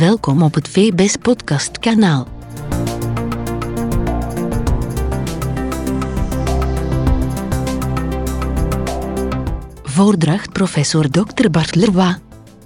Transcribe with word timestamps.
Welkom 0.00 0.42
op 0.42 0.54
het 0.54 0.68
VBS 0.68 1.16
Podcast 1.16 1.78
kanaal. 1.78 2.26
Voordracht 9.82 10.52
professor 10.52 11.10
Dr. 11.10 11.50
Bart 11.50 11.74
Leroy. 11.74 12.16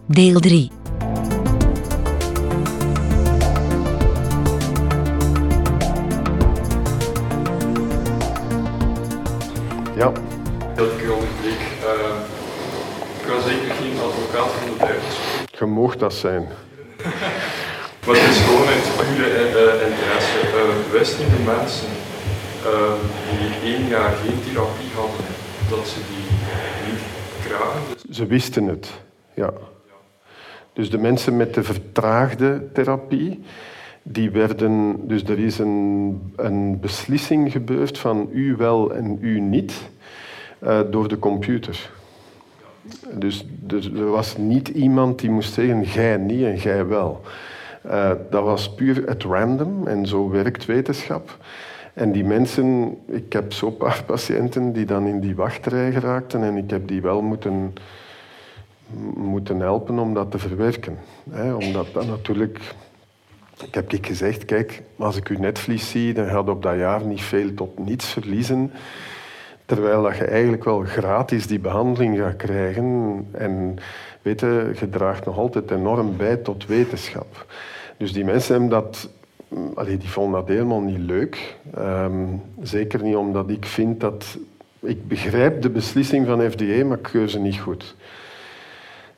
Deel 0.06 0.40
3. 0.40 0.70
Ja, 9.96 10.12
dat 10.74 10.92
ik 10.92 11.02
u 11.02 11.08
onderbreek. 11.08 11.60
Uh, 11.82 12.16
ik 13.20 13.26
was 13.28 13.44
zeker 13.44 13.74
geen 13.74 13.98
advocaat 13.98 14.50
van 14.50 14.68
de 14.68 14.76
duivels. 14.78 15.18
je 15.58 15.64
mocht 15.64 15.98
dat 15.98 16.14
zijn. 16.14 16.48
Maar 18.06 18.14
het 18.14 18.30
is 18.30 18.40
gewoon 18.40 18.66
uit 18.66 18.88
pure 18.96 19.28
uh, 19.28 19.88
interesse. 19.88 20.38
Uh, 20.44 20.92
wisten 20.92 21.24
de 21.30 21.42
mensen 21.46 21.88
uh, 22.66 22.92
die 23.30 23.72
één 23.72 23.88
jaar 23.88 24.12
geen 24.12 24.40
therapie 24.44 24.90
hadden, 24.94 25.26
dat 25.70 25.86
ze 25.86 25.98
die 26.08 26.26
niet 26.86 27.02
kragen? 27.46 27.80
Dus 28.06 28.16
Ze 28.16 28.26
wisten 28.26 28.66
het, 28.66 28.90
ja. 29.34 29.52
Dus 30.72 30.90
de 30.90 30.98
mensen 30.98 31.36
met 31.36 31.54
de 31.54 31.62
vertraagde 31.62 32.68
therapie, 32.72 33.44
die 34.02 34.30
werden, 34.30 34.96
dus 35.08 35.22
er 35.22 35.38
is 35.38 35.58
een, 35.58 36.32
een 36.36 36.80
beslissing 36.80 37.52
gebeurd 37.52 37.98
van 37.98 38.28
u 38.32 38.56
wel 38.56 38.94
en 38.94 39.18
u 39.20 39.40
niet, 39.40 39.72
eh, 40.58 40.80
door 40.90 41.08
de 41.08 41.18
computer. 41.18 41.90
Dus 43.12 43.46
er, 43.68 43.98
er 43.98 44.10
was 44.10 44.36
niet 44.36 44.68
iemand 44.68 45.18
die 45.18 45.30
moest 45.30 45.52
zeggen, 45.52 45.82
jij 45.82 46.16
niet 46.16 46.44
en 46.44 46.56
jij 46.56 46.86
wel. 46.86 47.22
Eh, 47.88 48.10
dat 48.30 48.42
was 48.42 48.74
puur 48.74 49.08
at 49.08 49.22
random 49.22 49.86
en 49.86 50.06
zo 50.06 50.30
werkt 50.30 50.64
wetenschap. 50.64 51.38
En 51.94 52.12
die 52.12 52.24
mensen, 52.24 52.98
ik 53.06 53.32
heb 53.32 53.52
zo'n 53.52 53.76
paar 53.76 54.02
patiënten 54.12 54.72
die 54.72 54.84
dan 54.84 55.06
in 55.06 55.20
die 55.20 55.34
wachtrij 55.34 55.92
geraakten 55.92 56.42
en 56.42 56.56
ik 56.56 56.70
heb 56.70 56.88
die 56.88 57.02
wel 57.02 57.22
moeten, 57.22 57.74
moeten 59.16 59.60
helpen 59.60 59.98
om 59.98 60.14
dat 60.14 60.30
te 60.30 60.38
verwerken. 60.38 60.98
Omdat 61.58 61.86
dat 61.92 62.06
natuurlijk... 62.06 62.58
Ik 63.66 63.74
heb 63.74 63.92
ik 63.92 64.06
gezegd, 64.06 64.44
kijk, 64.44 64.82
als 64.98 65.16
ik 65.16 65.28
uw 65.28 65.38
netvlies 65.38 65.90
zie, 65.90 66.14
dan 66.14 66.26
gaat 66.26 66.48
op 66.48 66.62
dat 66.62 66.76
jaar 66.76 67.04
niet 67.04 67.22
veel 67.22 67.54
tot 67.54 67.78
niets 67.78 68.06
verliezen. 68.06 68.72
Terwijl 69.66 70.02
dat 70.02 70.16
je 70.16 70.24
eigenlijk 70.24 70.64
wel 70.64 70.80
gratis 70.80 71.46
die 71.46 71.58
behandeling 71.58 72.18
gaat 72.18 72.36
krijgen. 72.36 73.26
En 73.32 73.76
weet 74.22 74.40
je, 74.40 74.72
je 74.80 74.88
draagt 74.88 75.24
nog 75.24 75.38
altijd 75.38 75.70
enorm 75.70 76.16
bij 76.16 76.36
tot 76.36 76.66
wetenschap. 76.66 77.46
Dus 77.96 78.12
die 78.12 78.24
mensen 78.24 78.52
hebben 78.52 78.70
dat, 78.70 79.08
allee, 79.74 79.96
die 79.96 80.08
vonden 80.08 80.40
dat 80.40 80.48
helemaal 80.48 80.80
niet 80.80 80.98
leuk. 80.98 81.56
Ehm, 81.74 82.26
zeker 82.62 83.02
niet 83.02 83.16
omdat 83.16 83.50
ik 83.50 83.64
vind 83.64 84.00
dat... 84.00 84.38
Ik 84.80 85.08
begrijp 85.08 85.62
de 85.62 85.70
beslissing 85.70 86.26
van 86.26 86.50
FDA, 86.50 86.84
maar 86.84 86.96
ik 86.98 87.02
keur 87.02 87.28
ze 87.28 87.38
niet 87.38 87.58
goed. 87.58 87.94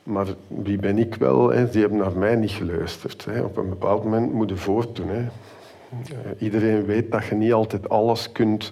Maar 0.03 0.27
wie 0.47 0.77
ben 0.77 0.97
ik 0.97 1.15
wel? 1.15 1.49
Hè? 1.49 1.69
Die 1.69 1.81
hebben 1.81 1.99
naar 1.99 2.17
mij 2.17 2.35
niet 2.35 2.51
geluisterd. 2.51 3.25
Hè? 3.25 3.41
Op 3.41 3.57
een 3.57 3.69
bepaald 3.69 4.03
moment 4.03 4.33
moet 4.33 4.49
je 4.49 4.55
voortdoen. 4.55 5.09
Hè? 5.09 5.21
Uh, 5.91 6.41
iedereen 6.41 6.85
weet 6.85 7.11
dat 7.11 7.25
je 7.25 7.35
niet 7.35 7.53
altijd 7.53 7.89
alles 7.89 8.31
kunt 8.31 8.71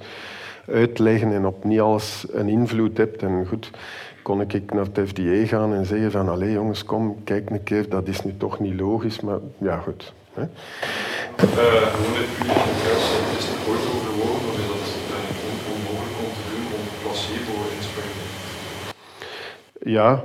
uitleggen 0.67 1.34
en 1.34 1.45
op 1.45 1.64
niet 1.64 1.80
alles 1.80 2.25
een 2.31 2.50
invloed 2.50 2.97
hebt. 2.97 3.23
En 3.23 3.45
goed, 3.47 3.72
kon 4.26 4.42
ik 4.42 4.73
naar 4.73 4.86
het 4.94 5.09
FDA 5.09 5.45
gaan 5.45 5.73
en 5.73 5.86
zeggen 5.86 6.12
van... 6.12 6.30
Allee 6.30 6.52
jongens, 6.52 6.86
kom, 6.86 7.23
kijk 7.23 7.50
een 7.50 7.64
keer, 7.64 7.90
dat 7.90 8.08
is 8.08 8.23
nu 8.23 8.38
toch 8.38 8.59
niet 8.59 8.80
logisch. 8.80 9.20
Maar 9.20 9.40
ja, 9.58 9.78
goed. 9.78 10.14
Hè? 10.34 10.42
uh, 10.42 10.48
pure 11.38 12.23
interesse. 12.72 13.18
Is 13.38 13.46
het 13.47 13.68
ooit 13.69 13.80
overwogen 13.96 14.47
of 14.47 14.58
is 14.58 14.94
dat 15.09 15.25
onmogelijk 15.74 16.18
om 16.24 16.31
te 16.38 16.44
doen 16.52 16.66
om 16.80 16.86
placebo-inspanningen? 17.02 18.28
Ja, 19.80 20.24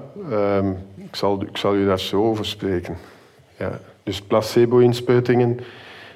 um, 0.59 0.79
ik, 0.97 1.17
zal, 1.17 1.43
ik 1.43 1.57
zal 1.57 1.75
u 1.75 1.87
daar 1.87 2.01
zo 2.01 2.23
over 2.23 2.47
spreken. 2.47 2.97
Ja. 3.59 3.81
Dus 4.03 4.23
placebo-inspuitingen 4.23 5.61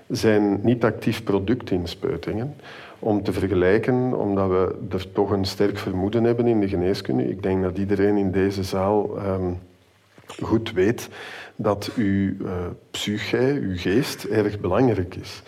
zijn 0.09 0.61
niet 0.63 0.85
actief 0.85 1.25
productinspuitingen. 1.25 2.55
Om 2.99 3.23
te 3.23 3.33
vergelijken, 3.33 4.19
omdat 4.19 4.49
we 4.49 4.75
er 4.91 5.13
toch 5.13 5.31
een 5.31 5.45
sterk 5.45 5.79
vermoeden 5.79 6.25
hebben 6.25 6.47
in 6.47 6.61
de 6.61 6.69
geneeskunde. 6.69 7.29
Ik 7.29 7.43
denk 7.43 7.63
dat 7.63 7.79
iedereen 7.79 8.17
in 8.17 8.31
deze 8.31 8.63
zaal 8.63 9.19
um, 9.27 9.59
goed 10.43 10.73
weet 10.73 11.09
dat 11.57 11.91
uw 11.97 12.33
uh, 12.41 12.53
psyche, 12.91 13.59
uw 13.61 13.77
geest, 13.77 14.25
erg 14.25 14.61
belangrijk 14.61 15.15
is. 15.15 15.43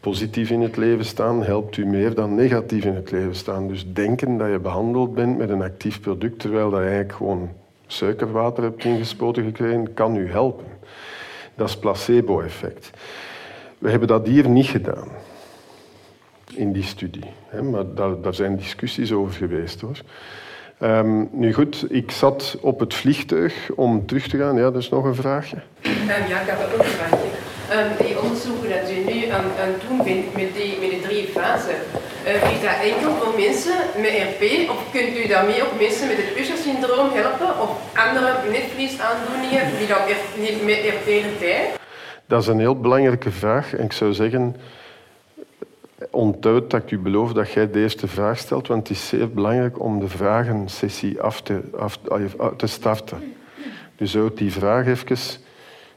Positief 0.00 0.50
in 0.50 0.60
het 0.60 0.76
leven 0.76 1.04
staan 1.04 1.42
helpt 1.42 1.76
u 1.76 1.86
meer 1.86 2.14
dan 2.14 2.34
negatief 2.34 2.84
in 2.84 2.94
het 2.94 3.10
leven 3.10 3.34
staan. 3.34 3.68
Dus 3.68 3.92
denken 3.92 4.36
dat 4.36 4.50
je 4.50 4.58
behandeld 4.58 5.14
bent 5.14 5.38
met 5.38 5.50
een 5.50 5.62
actief 5.62 6.00
product, 6.00 6.38
terwijl 6.38 6.70
dat 6.70 6.78
je 6.78 6.86
eigenlijk 6.86 7.16
gewoon 7.16 7.50
suikerwater 7.86 8.62
hebt 8.62 8.84
ingespoten 8.84 9.44
gekregen, 9.44 9.94
kan 9.94 10.16
u 10.16 10.30
helpen. 10.30 10.66
Dat 11.54 11.68
is 11.68 11.78
placebo-effect. 11.78 12.90
We 13.82 13.90
hebben 13.90 14.08
dat 14.08 14.26
hier 14.26 14.48
niet 14.48 14.66
gedaan 14.66 15.08
in 16.54 16.72
die 16.72 16.82
studie. 16.82 17.32
Maar 17.70 17.94
daar, 17.94 18.20
daar, 18.20 18.34
zijn 18.34 18.56
discussies 18.56 19.12
over 19.12 19.34
geweest 19.34 19.80
hoor. 19.80 19.96
Um, 20.82 21.28
nu 21.32 21.52
goed, 21.52 21.84
ik 21.88 22.10
zat 22.10 22.56
op 22.60 22.80
het 22.80 22.94
vliegtuig 22.94 23.70
om 23.74 24.06
terug 24.06 24.28
te 24.28 24.38
gaan. 24.38 24.56
Ja, 24.56 24.70
dat 24.70 24.82
is 24.82 24.88
nog 24.88 25.04
een 25.04 25.14
vraagje. 25.14 25.56
Um, 25.56 26.28
ja, 26.28 26.40
ik 26.40 26.46
heb 26.46 26.58
ook 26.72 26.78
een 26.78 26.84
vraagje. 26.84 27.28
Um, 27.72 28.06
die 28.06 28.20
onderzoeken 28.22 28.68
dat 28.68 28.90
u 28.90 29.12
nu 29.12 29.28
aan, 29.28 29.44
aan 29.62 29.74
doen 29.88 29.96
bent 30.04 30.34
met, 30.34 30.54
die, 30.54 30.78
met 30.80 30.90
de 30.90 31.00
drie 31.08 31.26
fasen, 31.26 31.78
is 32.54 32.60
dat 32.66 32.78
enkel 32.90 33.10
voor 33.20 33.34
mensen 33.40 33.76
met 34.04 34.12
RP 34.28 34.70
of 34.70 34.90
kunt 34.92 35.16
u 35.24 35.26
daarmee 35.28 35.62
ook 35.62 35.78
mensen 35.78 36.06
met 36.06 36.16
het 36.16 36.38
Usher-syndroom 36.40 37.10
helpen 37.12 37.60
of 37.64 37.70
andere 38.06 38.32
netvliesaandoeningen 38.50 39.64
die 39.78 39.86
dan 39.86 40.02
niet 40.44 40.64
met 40.64 40.80
RP 40.96 41.08
erbij? 41.32 41.80
Dat 42.26 42.42
is 42.42 42.46
een 42.46 42.58
heel 42.58 42.80
belangrijke 42.80 43.30
vraag 43.30 43.74
en 43.74 43.84
ik 43.84 43.92
zou 43.92 44.12
zeggen, 44.12 44.56
onthoud 46.10 46.70
dat 46.70 46.82
ik 46.82 46.90
u 46.90 46.98
beloof 46.98 47.32
dat 47.32 47.50
jij 47.50 47.70
de 47.70 47.80
eerste 47.80 48.08
vraag 48.08 48.38
stelt, 48.38 48.66
want 48.66 48.88
het 48.88 48.96
is 48.96 49.08
zeer 49.08 49.30
belangrijk 49.30 49.80
om 49.80 50.00
de 50.00 50.08
vragensessie 50.08 51.20
af 51.20 51.42
te, 51.42 51.60
af, 51.76 51.98
te 52.56 52.66
starten. 52.66 53.34
Dus 53.96 54.14
houd 54.14 54.36
die 54.36 54.52
vraag 54.52 54.86
even 54.86 55.40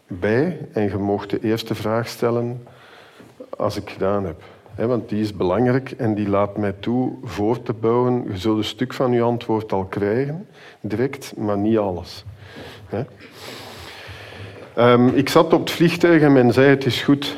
bij 0.07 0.67
en 0.71 0.83
je 0.83 0.97
mocht 0.97 1.29
de 1.29 1.39
eerste 1.39 1.75
vraag 1.75 2.07
stellen 2.07 2.67
als 3.57 3.75
ik 3.75 3.89
gedaan 3.89 4.25
heb. 4.25 4.41
He, 4.75 4.87
want 4.87 5.09
die 5.09 5.21
is 5.21 5.35
belangrijk 5.35 5.91
en 5.91 6.15
die 6.15 6.29
laat 6.29 6.57
mij 6.57 6.71
toe 6.71 7.13
voor 7.23 7.61
te 7.63 7.73
bouwen. 7.73 8.23
Je 8.27 8.37
zult 8.37 8.57
een 8.57 8.63
stuk 8.63 8.93
van 8.93 9.11
je 9.11 9.21
antwoord 9.21 9.71
al 9.71 9.85
krijgen, 9.85 10.47
direct, 10.81 11.33
maar 11.37 11.57
niet 11.57 11.77
alles. 11.77 12.25
He. 14.75 14.91
Um, 14.91 15.07
ik 15.07 15.29
zat 15.29 15.53
op 15.53 15.59
het 15.59 15.71
vliegtuig 15.71 16.21
en 16.21 16.33
men 16.33 16.53
zei 16.53 16.67
het 16.67 16.85
is 16.85 17.01
goed. 17.01 17.37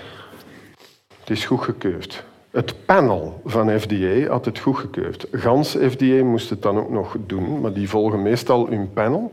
Het 1.19 1.29
is 1.29 1.45
goedgekeurd. 1.45 2.23
Het 2.51 2.85
panel 2.85 3.41
van 3.45 3.79
FDA 3.79 4.27
had 4.27 4.45
het 4.45 4.59
goedgekeurd. 4.59 5.27
Gans 5.31 5.69
FDA 5.69 6.23
moest 6.23 6.49
het 6.49 6.61
dan 6.61 6.77
ook 6.77 6.89
nog 6.89 7.15
doen, 7.25 7.61
maar 7.61 7.73
die 7.73 7.89
volgen 7.89 8.21
meestal 8.21 8.67
hun 8.67 8.93
panel. 8.93 9.31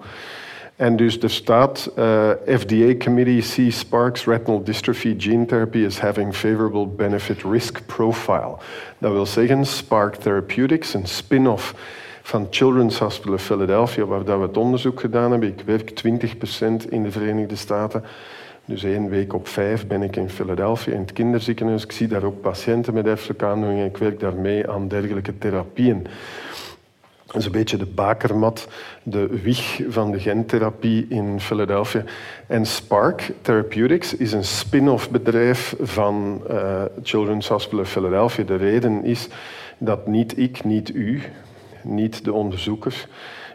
En 0.76 0.96
dus 0.96 1.18
er 1.18 1.30
staat 1.30 1.90
uh, 1.98 2.30
FDA 2.46 2.96
committee 3.04 3.40
sees 3.40 3.78
Sparks 3.78 4.24
retinal 4.24 4.64
dystrophy 4.64 5.14
gene 5.18 5.46
therapy 5.46 5.84
as 5.86 6.00
having 6.00 6.34
favorable 6.34 6.86
benefit 6.86 7.42
risk 7.42 7.86
profile. 7.86 8.56
Dat 8.98 9.12
wil 9.12 9.26
zeggen 9.26 9.64
Spark 9.64 10.14
Therapeutics, 10.14 10.94
een 10.94 11.06
spin-off 11.06 11.74
van 12.26 12.46
Children's 12.50 12.98
Hospital 12.98 13.34
of 13.34 13.42
Philadelphia, 13.42 14.04
waar 14.04 14.24
we 14.24 14.46
het 14.46 14.56
onderzoek 14.56 15.00
gedaan 15.00 15.30
hebben. 15.30 15.48
Ik 15.48 15.62
werk 15.66 15.90
20% 15.90 16.88
in 16.88 17.02
de 17.02 17.10
Verenigde 17.10 17.56
Staten. 17.56 18.04
Dus 18.64 18.84
één 18.84 19.08
week 19.08 19.32
op 19.32 19.48
vijf 19.48 19.86
ben 19.86 20.02
ik 20.02 20.16
in 20.16 20.30
Philadelphia 20.30 20.92
in 20.92 21.00
het 21.00 21.12
kinderziekenhuis. 21.12 21.84
Ik 21.84 21.92
zie 21.92 22.08
daar 22.08 22.22
ook 22.22 22.40
patiënten 22.40 22.94
met 22.94 23.06
erfelijke 23.06 23.44
aandoeningen. 23.44 23.86
Ik 23.86 23.96
werk 23.96 24.20
daarmee 24.20 24.70
aan 24.70 24.88
dergelijke 24.88 25.38
therapieën. 25.38 26.06
Dat 27.26 27.36
is 27.36 27.44
een 27.44 27.52
beetje 27.52 27.76
de 27.76 27.86
bakermat, 27.86 28.68
de 29.02 29.26
wieg 29.42 29.80
van 29.88 30.10
de 30.10 30.20
gentherapie 30.20 31.06
in 31.08 31.40
Philadelphia. 31.40 32.04
En 32.46 32.66
Spark 32.66 33.32
Therapeutics 33.42 34.16
is 34.16 34.32
een 34.32 34.44
spin-off 34.44 35.10
bedrijf 35.10 35.76
van 35.80 36.42
uh, 36.50 36.82
Children's 37.02 37.48
Hospital 37.48 37.80
of 37.80 37.90
Philadelphia. 37.90 38.44
De 38.44 38.56
reden 38.56 39.04
is 39.04 39.28
dat 39.78 40.06
niet 40.06 40.38
ik, 40.38 40.64
niet 40.64 40.94
u, 40.94 41.22
niet 41.84 42.24
de 42.24 42.32
onderzoekers 42.32 43.06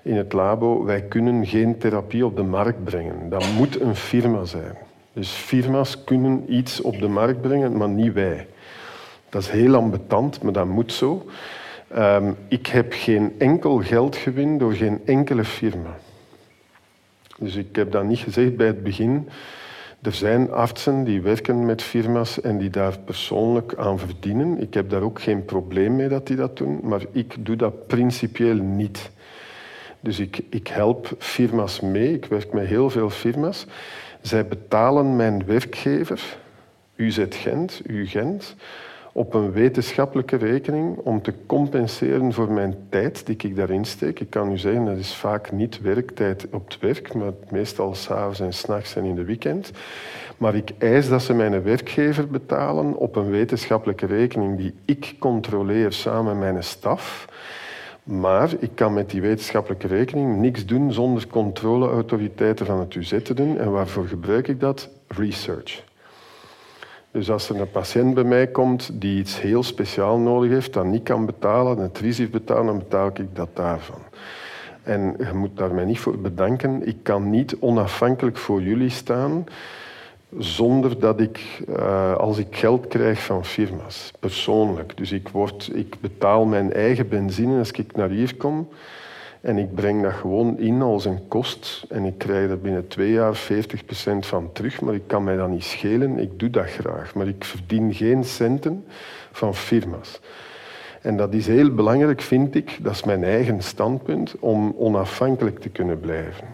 in 0.03 0.15
het 0.15 0.33
labo, 0.33 0.83
wij 0.83 1.01
kunnen 1.01 1.45
geen 1.45 1.77
therapie 1.77 2.25
op 2.25 2.35
de 2.35 2.43
markt 2.43 2.83
brengen. 2.83 3.29
Dat 3.29 3.45
moet 3.57 3.79
een 3.79 3.95
firma 3.95 4.45
zijn. 4.45 4.77
Dus 5.13 5.29
firma's 5.29 6.03
kunnen 6.03 6.53
iets 6.53 6.81
op 6.81 6.99
de 6.99 7.07
markt 7.07 7.41
brengen, 7.41 7.77
maar 7.77 7.89
niet 7.89 8.13
wij. 8.13 8.47
Dat 9.29 9.41
is 9.41 9.49
heel 9.49 9.75
ambetant, 9.75 10.41
maar 10.41 10.53
dat 10.53 10.65
moet 10.65 10.93
zo. 10.93 11.25
Um, 11.97 12.35
ik 12.47 12.67
heb 12.67 12.93
geen 12.93 13.35
enkel 13.37 13.81
geldgewin 13.81 14.57
door 14.57 14.73
geen 14.73 15.01
enkele 15.05 15.43
firma. 15.43 15.97
Dus 17.37 17.55
ik 17.55 17.75
heb 17.75 17.91
dat 17.91 18.03
niet 18.03 18.19
gezegd 18.19 18.55
bij 18.55 18.67
het 18.67 18.83
begin. 18.83 19.29
Er 20.01 20.13
zijn 20.13 20.51
artsen 20.51 21.03
die 21.03 21.21
werken 21.21 21.65
met 21.65 21.81
firma's 21.81 22.41
en 22.41 22.57
die 22.57 22.69
daar 22.69 22.99
persoonlijk 22.99 23.73
aan 23.77 23.99
verdienen. 23.99 24.61
Ik 24.61 24.73
heb 24.73 24.89
daar 24.89 25.01
ook 25.01 25.21
geen 25.21 25.45
probleem 25.45 25.95
mee 25.95 26.07
dat 26.07 26.27
die 26.27 26.35
dat 26.35 26.57
doen, 26.57 26.79
maar 26.83 27.01
ik 27.11 27.45
doe 27.45 27.55
dat 27.55 27.87
principieel 27.87 28.55
niet. 28.55 29.11
Dus 29.99 30.19
ik, 30.19 30.41
ik 30.49 30.67
help 30.67 31.15
firma's 31.17 31.79
mee, 31.79 32.13
ik 32.13 32.25
werk 32.25 32.53
met 32.53 32.65
heel 32.65 32.89
veel 32.89 33.09
firma's. 33.09 33.65
Zij 34.21 34.47
betalen 34.47 35.15
mijn 35.15 35.45
werkgever, 35.45 36.37
UZ 36.95 37.25
Gent, 37.29 37.81
UGent, 37.85 38.55
op 39.19 39.33
een 39.33 39.51
wetenschappelijke 39.51 40.35
rekening 40.35 40.97
om 40.97 41.21
te 41.21 41.33
compenseren 41.45 42.33
voor 42.33 42.51
mijn 42.51 42.75
tijd 42.89 43.25
die 43.25 43.35
ik 43.35 43.55
daarin 43.55 43.85
steek. 43.85 44.19
Ik 44.19 44.29
kan 44.29 44.51
u 44.51 44.57
zeggen, 44.57 44.85
dat 44.85 44.97
is 44.97 45.15
vaak 45.15 45.51
niet 45.51 45.81
werktijd 45.81 46.47
op 46.51 46.67
het 46.67 46.79
werk, 46.79 47.13
maar 47.13 47.31
meestal 47.49 47.95
s'avonds 47.95 48.39
en 48.39 48.53
s'nachts 48.53 48.95
en 48.95 49.03
in 49.03 49.15
de 49.15 49.23
weekend. 49.23 49.71
Maar 50.37 50.55
ik 50.55 50.71
eis 50.77 51.09
dat 51.09 51.21
ze 51.21 51.33
mijn 51.33 51.63
werkgever 51.63 52.27
betalen 52.27 52.95
op 52.95 53.15
een 53.15 53.29
wetenschappelijke 53.29 54.05
rekening 54.05 54.57
die 54.57 54.73
ik 54.85 55.15
controleer 55.19 55.91
samen 55.91 56.39
met 56.39 56.51
mijn 56.51 56.63
staf. 56.63 57.27
Maar 58.03 58.49
ik 58.59 58.71
kan 58.73 58.93
met 58.93 59.09
die 59.09 59.21
wetenschappelijke 59.21 59.87
rekening 59.87 60.37
niks 60.37 60.65
doen 60.65 60.93
zonder 60.93 61.27
controleautoriteiten 61.27 62.65
van 62.65 62.79
het 62.79 62.95
UZ 62.95 63.21
te 63.23 63.33
doen. 63.33 63.57
En 63.57 63.71
waarvoor 63.71 64.07
gebruik 64.07 64.47
ik 64.47 64.59
dat? 64.59 64.89
Research. 65.07 65.88
Dus 67.11 67.31
als 67.31 67.49
er 67.49 67.61
een 67.61 67.71
patiënt 67.71 68.13
bij 68.13 68.23
mij 68.23 68.47
komt 68.47 68.89
die 68.93 69.19
iets 69.19 69.41
heel 69.41 69.63
speciaal 69.63 70.17
nodig 70.17 70.51
heeft, 70.51 70.73
dat 70.73 70.85
niet 70.85 71.03
kan 71.03 71.25
betalen, 71.25 71.77
het 71.77 71.99
risico 71.99 72.29
betalen, 72.31 72.65
dan 72.65 72.77
betaal 72.77 73.07
ik 73.07 73.35
dat 73.35 73.49
daarvan. 73.53 74.01
En 74.83 75.15
je 75.17 75.33
moet 75.33 75.57
daar 75.57 75.73
mij 75.73 75.85
niet 75.85 75.99
voor 75.99 76.19
bedanken. 76.19 76.87
Ik 76.87 76.97
kan 77.03 77.29
niet 77.29 77.55
onafhankelijk 77.59 78.37
voor 78.37 78.61
jullie 78.61 78.89
staan 78.89 79.45
zonder 80.37 80.99
dat 80.99 81.19
ik, 81.19 81.61
uh, 81.69 82.15
als 82.15 82.37
ik 82.37 82.47
geld 82.55 82.87
krijg 82.87 83.23
van 83.23 83.45
firma's, 83.45 84.11
persoonlijk. 84.19 84.97
Dus 84.97 85.11
ik, 85.11 85.29
ik 85.73 85.95
betaal 85.99 86.45
mijn 86.45 86.73
eigen 86.73 87.07
benzine 87.09 87.57
als 87.57 87.71
ik 87.71 87.95
naar 87.95 88.09
hier 88.09 88.35
kom. 88.35 88.67
En 89.41 89.57
ik 89.57 89.75
breng 89.75 90.03
dat 90.03 90.13
gewoon 90.13 90.57
in 90.57 90.81
als 90.81 91.05
een 91.05 91.27
kost. 91.27 91.85
En 91.89 92.05
ik 92.05 92.17
krijg 92.17 92.49
er 92.49 92.59
binnen 92.59 92.87
twee 92.87 93.11
jaar 93.11 93.37
40% 93.37 94.19
van 94.19 94.51
terug. 94.51 94.81
Maar 94.81 94.93
ik 94.93 95.07
kan 95.07 95.23
mij 95.23 95.35
dat 95.35 95.49
niet 95.49 95.63
schelen. 95.63 96.19
Ik 96.19 96.39
doe 96.39 96.49
dat 96.49 96.69
graag. 96.69 97.15
Maar 97.15 97.27
ik 97.27 97.43
verdien 97.43 97.93
geen 97.93 98.23
centen 98.23 98.85
van 99.31 99.55
firma's. 99.55 100.19
En 101.01 101.17
dat 101.17 101.33
is 101.33 101.47
heel 101.47 101.73
belangrijk, 101.73 102.21
vind 102.21 102.55
ik. 102.55 102.77
Dat 102.81 102.93
is 102.93 103.03
mijn 103.03 103.23
eigen 103.23 103.63
standpunt. 103.63 104.35
Om 104.39 104.75
onafhankelijk 104.77 105.59
te 105.59 105.69
kunnen 105.69 105.99
blijven. 105.99 106.47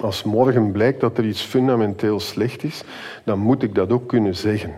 Als 0.00 0.22
morgen 0.22 0.72
blijkt 0.72 1.00
dat 1.00 1.18
er 1.18 1.24
iets 1.24 1.42
fundamenteel 1.42 2.20
slecht 2.20 2.62
is, 2.64 2.82
dan 3.24 3.38
moet 3.38 3.62
ik 3.62 3.74
dat 3.74 3.92
ook 3.92 4.08
kunnen 4.08 4.36
zeggen. 4.36 4.74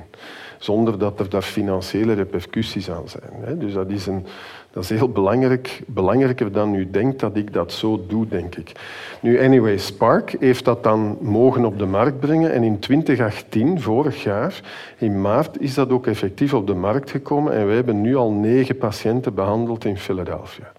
Zonder 0.59 0.99
dat 0.99 1.21
er 1.21 1.29
daar 1.29 1.43
financiële 1.43 2.13
repercussies 2.13 2.91
aan 2.91 3.09
zijn. 3.09 3.59
Dus 3.59 3.73
dat 3.73 3.91
is, 3.91 4.07
een, 4.07 4.27
dat 4.71 4.83
is 4.83 4.89
heel 4.89 5.09
belangrijk, 5.09 5.83
belangrijker 5.87 6.53
dan 6.53 6.75
u 6.75 6.91
denkt 6.91 7.21
dat 7.21 7.37
ik 7.37 7.53
dat 7.53 7.73
zo 7.73 8.05
doe, 8.07 8.29
denk 8.29 8.55
ik. 8.55 8.73
Nu, 9.21 9.45
anyway, 9.45 9.79
Spark 9.79 10.37
heeft 10.41 10.65
dat 10.65 10.83
dan 10.83 11.19
mogen 11.21 11.65
op 11.65 11.79
de 11.79 11.87
markt 11.87 12.21
brengen. 12.21 12.53
En 12.53 12.63
in 12.63 12.79
2018, 12.79 13.81
vorig 13.81 14.23
jaar, 14.23 14.61
in 14.99 15.21
maart, 15.21 15.61
is 15.61 15.75
dat 15.75 15.91
ook 15.91 16.07
effectief 16.07 16.55
op 16.55 16.67
de 16.67 16.75
markt 16.75 17.11
gekomen. 17.11 17.53
En 17.53 17.67
wij 17.67 17.75
hebben 17.75 18.01
nu 18.01 18.17
al 18.17 18.31
negen 18.31 18.79
patiënten 18.79 19.35
behandeld 19.35 19.85
in 19.85 19.99
Philadelphia. 19.99 20.73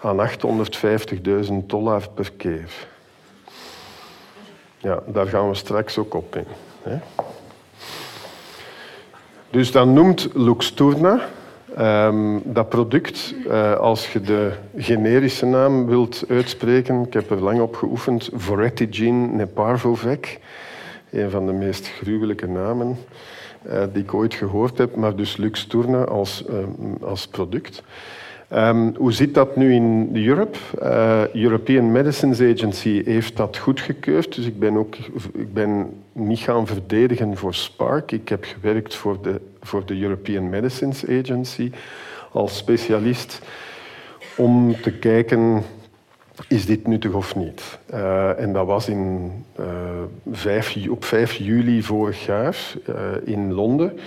Aan 0.00 0.28
850.000 1.48 1.52
dollar 1.66 2.08
per 2.14 2.32
keer. 2.32 2.70
Ja, 4.78 5.02
daar 5.06 5.26
gaan 5.26 5.48
we 5.48 5.54
straks 5.54 5.98
ook 5.98 6.14
op 6.14 6.36
in. 6.36 6.46
Hè. 6.82 6.98
Dus 9.50 9.72
dan 9.72 9.92
noemt 9.92 10.28
Luxturna 10.34 11.20
um, 11.78 12.42
dat 12.44 12.68
product, 12.68 13.34
uh, 13.46 13.74
als 13.74 14.12
je 14.12 14.20
de 14.20 14.52
generische 14.76 15.46
naam 15.46 15.86
wilt 15.86 16.24
uitspreken, 16.28 17.04
ik 17.06 17.12
heb 17.12 17.30
er 17.30 17.42
lang 17.42 17.60
op 17.60 17.74
geoefend, 17.74 18.30
Voretigene 18.32 19.26
neparvovec, 19.26 20.38
een 21.10 21.30
van 21.30 21.46
de 21.46 21.52
meest 21.52 21.88
gruwelijke 21.88 22.46
namen 22.46 22.96
uh, 23.66 23.82
die 23.92 24.02
ik 24.02 24.14
ooit 24.14 24.34
gehoord 24.34 24.78
heb, 24.78 24.96
maar 24.96 25.16
dus 25.16 25.36
Luxturna 25.36 26.04
als, 26.04 26.44
uh, 26.50 26.56
als 27.02 27.26
product. 27.26 27.82
Um, 28.54 28.94
hoe 28.96 29.12
zit 29.12 29.34
dat 29.34 29.56
nu 29.56 29.74
in 29.74 30.10
Europe? 30.26 30.58
Uh, 30.82 31.34
European 31.34 31.92
Medicines 31.92 32.40
Agency 32.40 33.02
heeft 33.04 33.36
dat 33.36 33.56
goedgekeurd, 33.56 34.34
dus 34.34 34.46
ik 34.46 34.58
ben, 34.58 34.76
ook, 34.76 34.96
ik 35.34 35.52
ben 35.52 35.90
niet 36.12 36.38
gaan 36.38 36.66
verdedigen 36.66 37.36
voor 37.36 37.54
Spark. 37.54 38.12
Ik 38.12 38.28
heb 38.28 38.44
gewerkt 38.44 38.94
voor 38.94 39.22
de, 39.22 39.40
voor 39.60 39.86
de 39.86 40.00
European 40.00 40.48
Medicines 40.48 41.04
Agency 41.08 41.70
als 42.32 42.56
specialist 42.56 43.40
om 44.36 44.80
te 44.80 44.92
kijken 44.92 45.62
is 46.48 46.66
dit 46.66 46.86
nuttig 46.86 47.12
of 47.12 47.36
niet? 47.36 47.78
Uh, 47.94 48.40
en 48.40 48.52
dat 48.52 48.66
was 48.66 48.88
in, 48.88 49.32
uh, 49.60 49.66
5, 50.32 50.88
op 50.88 51.04
5 51.04 51.32
juli 51.32 51.82
vorig 51.82 52.26
jaar 52.26 52.56
in 53.24 53.52
Londen. 53.52 53.98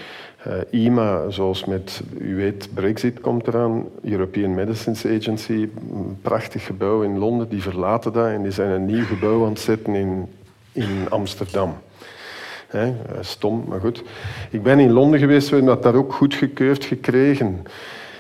Uh, 0.48 0.84
IMA, 0.86 1.30
zoals 1.30 1.66
met, 1.66 2.02
u 2.18 2.36
weet, 2.36 2.70
Brexit 2.74 3.20
komt 3.20 3.48
eraan, 3.48 3.86
European 4.04 4.54
Medicines 4.54 5.06
Agency, 5.06 5.70
een 5.92 6.18
prachtig 6.22 6.66
gebouw 6.66 7.02
in 7.02 7.18
Londen, 7.18 7.50
die 7.50 7.62
verlaten 7.62 8.14
dat 8.14 8.28
en 8.28 8.44
die 8.44 8.52
zijn 8.52 8.70
een 8.70 8.86
nieuw 8.86 9.06
gebouw 9.06 9.44
aan 9.44 9.50
het 9.50 9.60
zetten 9.60 9.96
in, 9.96 10.28
in 10.72 11.10
Amsterdam. 11.10 11.76
He, 12.68 12.94
stom, 13.20 13.64
maar 13.68 13.80
goed. 13.80 14.04
Ik 14.50 14.64
ben 14.64 14.80
in 14.80 14.92
Londen 14.92 15.20
geweest, 15.20 15.50
we 15.50 15.56
hebben 15.56 15.74
dat 15.74 15.84
daar 15.84 15.96
ook 15.96 16.14
goedgekeurd 16.14 16.86
gekregen. 16.86 17.64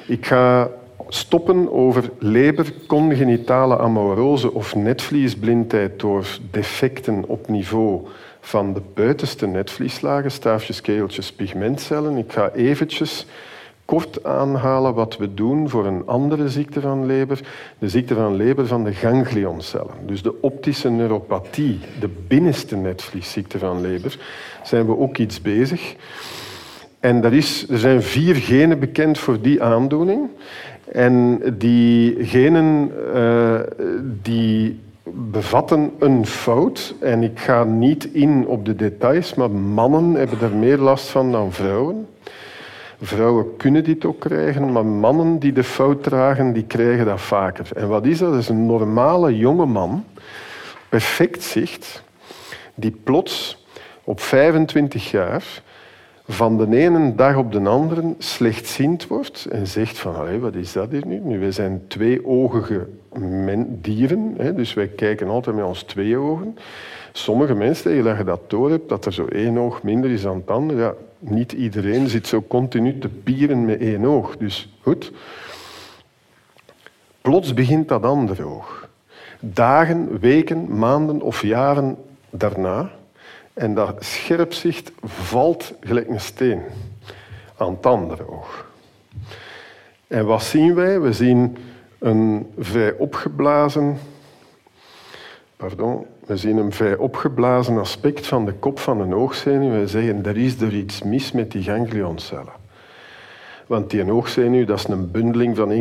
Ik 0.07 0.25
ga 0.25 0.69
stoppen 1.07 1.72
over 1.72 2.10
leber, 2.19 2.74
congenitale 2.88 3.78
amorose 3.78 4.54
of 4.54 4.75
netvliesblindheid 4.75 6.00
door 6.00 6.25
defecten 6.52 7.24
op 7.28 7.48
niveau 7.48 8.07
van 8.40 8.74
de 8.74 8.81
buitenste 8.94 9.48
netvlieslagen, 9.48 10.31
staafjes, 10.31 10.81
keeltjes, 10.81 11.31
pigmentcellen. 11.31 12.18
Ik 12.18 12.31
ga 12.31 12.52
eventjes 12.52 13.25
kort 13.86 14.24
aanhalen 14.24 14.94
wat 14.94 15.18
we 15.18 15.34
doen 15.34 15.69
voor 15.69 15.86
een 15.86 16.04
andere 16.06 16.50
ziekte 16.50 16.81
van 16.81 17.06
leber, 17.06 17.40
de 17.80 17.90
ziekte 17.90 18.16
van 18.16 18.36
leber 18.36 18.68
van 18.68 18.84
de 18.84 18.94
ganglioncellen. 18.94 19.94
Dus 20.06 20.22
de 20.22 20.42
optische 20.42 20.90
neuropathie, 20.90 21.80
de 22.00 22.09
binnenste 22.28 22.76
netvliesziekte 22.76 23.59
van 23.59 23.81
leber, 23.81 24.19
zijn 24.64 24.85
we 24.85 24.97
ook 24.97 25.18
iets 25.18 25.42
bezig. 25.42 25.95
En 27.00 27.24
er, 27.24 27.33
is, 27.33 27.69
er 27.69 27.78
zijn 27.78 28.04
vier 28.04 28.35
genen 28.35 28.80
bekend 28.80 29.18
voor 29.18 29.42
die 29.42 29.64
aandoening. 29.64 30.30
En 30.92 31.42
die 31.57 32.25
genen 32.25 32.92
uh, 33.15 33.59
die 34.21 34.80
bevatten 35.13 35.92
een 35.99 36.25
fout. 36.25 36.95
En 36.99 37.23
ik 37.23 37.39
ga 37.39 37.63
niet 37.63 38.06
in 38.13 38.47
op 38.47 38.65
de 38.65 38.75
details, 38.75 39.33
maar 39.33 39.51
mannen 39.51 40.13
hebben 40.13 40.42
er 40.42 40.56
meer 40.56 40.77
last 40.77 41.07
van 41.07 41.31
dan 41.31 41.54
vrouwen. 41.54 42.07
Vrouwen 43.01 43.56
kunnen 43.57 43.83
dit 43.83 44.06
ook 44.06 44.19
krijgen, 44.19 44.71
maar 44.71 44.85
mannen 44.85 45.39
die 45.39 45.54
de 45.54 45.63
fout 45.63 46.04
dragen, 46.04 46.54
die 46.54 46.65
krijgen 46.65 47.06
dat 47.06 47.21
vaker. 47.21 47.68
En 47.73 47.87
wat 47.87 48.06
is 48.06 48.18
dat? 48.18 48.31
Dat 48.31 48.42
is 48.42 48.49
een 48.49 48.65
normale 48.65 49.37
jonge 49.37 49.65
man, 49.65 50.04
perfect 50.89 51.44
zicht, 51.44 52.04
die 52.75 52.99
plots 53.04 53.65
op 54.04 54.19
25 54.19 55.11
jaar 55.11 55.61
van 56.28 56.58
de 56.58 56.78
ene 56.78 57.16
dag 57.16 57.38
op 57.38 57.52
de 57.52 57.60
andere 57.60 58.16
slechtziend 58.18 59.08
wordt 59.08 59.48
en 59.52 59.68
zegt 59.68 59.98
van, 59.98 60.40
wat 60.40 60.56
is 60.56 60.74
dat 60.74 60.92
hier 60.92 61.08
nu? 61.08 61.20
nu 61.20 61.40
wij 61.40 61.52
zijn 61.52 61.84
tweeogige 61.88 62.88
dieren, 63.68 64.34
hè, 64.38 64.54
dus 64.54 64.74
wij 64.74 64.88
kijken 64.88 65.28
altijd 65.28 65.56
met 65.56 65.66
ons 65.66 65.84
twee 65.84 66.18
ogen. 66.18 66.58
Sommige 67.12 67.54
mensen, 67.54 67.84
tegen 67.84 68.04
dat 68.04 68.18
je 68.18 68.24
dat 68.24 68.50
door 68.50 68.70
hebt, 68.70 68.90
dat 68.90 69.06
er 69.06 69.14
zo 69.14 69.26
één 69.26 69.58
oog 69.58 69.84
minder 69.84 70.12
is 70.12 70.22
dan 70.22 70.36
het 70.36 70.50
andere, 70.50 70.80
ja, 70.80 70.94
niet 71.20 71.52
iedereen 71.52 72.08
zit 72.08 72.28
zo 72.28 72.44
continu 72.48 72.98
te 73.00 73.10
pieren 73.10 73.66
met 73.66 73.80
één 73.80 74.06
oog. 74.06 74.38
Dus 74.38 74.78
goed. 74.82 75.12
Plots 77.22 77.54
begint 77.54 77.88
dat 77.88 78.04
andere 78.04 78.46
oog. 78.46 78.90
Dagen, 79.40 80.20
weken, 80.20 80.78
maanden 80.78 81.22
of 81.22 81.42
jaren 81.42 81.98
daarna 82.30 82.92
en 83.56 83.74
dat 83.74 83.95
scherpzicht 84.00 84.92
valt 85.04 85.74
gelijk 85.80 86.09
een 86.09 86.19
steen 86.19 86.62
aan 87.57 87.74
het 87.74 87.85
andere 87.85 88.30
oog. 88.30 88.66
En 90.07 90.26
wat 90.26 90.44
zien 90.44 90.76
wij? 90.76 91.02
We 91.02 91.14
zien 91.14 91.57
een 92.00 92.52
vrij 92.57 92.94
opgeblazen, 92.94 93.97
pardon, 95.57 96.06
we 96.26 96.38
zien 96.38 96.57
een 96.57 96.71
vrij 96.71 96.95
opgeblazen 96.95 97.78
aspect 97.78 98.28
van 98.28 98.45
de 98.45 98.54
kop 98.54 98.80
van 98.80 99.02
een 99.02 99.14
oogzenuw. 99.14 99.71
We 99.71 99.88
zeggen, 99.88 100.26
er 100.26 100.38
is 100.38 100.62
er 100.62 100.74
iets 100.74 101.04
mis 101.04 101.31
met 101.31 101.52
die 101.52 101.64
ganglioncellen. 101.64 102.64
Want 103.68 103.90
die 103.90 104.12
oogzenuw, 104.12 104.66
dat 104.66 104.80
is 104.80 104.88
een 104.88 105.12
bundeling 105.12 105.56
van 105.56 105.71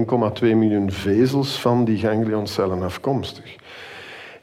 1,2 0.41 0.41
miljoen 0.41 0.93
vezels 0.93 1.61
van 1.61 1.85
die 1.85 1.99
ganglioncellen 1.99 2.83
afkomstig. 2.83 3.57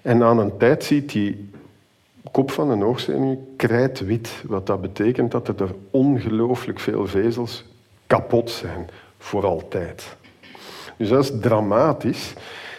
En 0.02 0.24
aan 0.24 0.40
een 0.40 0.58
tijd 0.58 0.84
ziet 0.84 1.12
die 1.12 1.51
kop 2.32 2.52
van 2.52 2.70
een 2.70 2.84
oogzenuw 2.84 3.48
krijtwit. 3.58 4.44
Wat 4.48 4.68
dat 4.68 4.82
betekent 4.82 5.32
dat 5.32 5.48
er 5.48 5.76
ongelooflijk 5.92 6.80
veel 6.80 7.08
vezels 7.08 7.66
kapot 8.08 8.50
zijn. 8.50 8.90
Voor 9.18 9.46
altijd. 9.46 10.16
Dus 10.98 11.10
dat 11.10 11.24
is 11.24 11.32
dramatisch. 11.42 12.34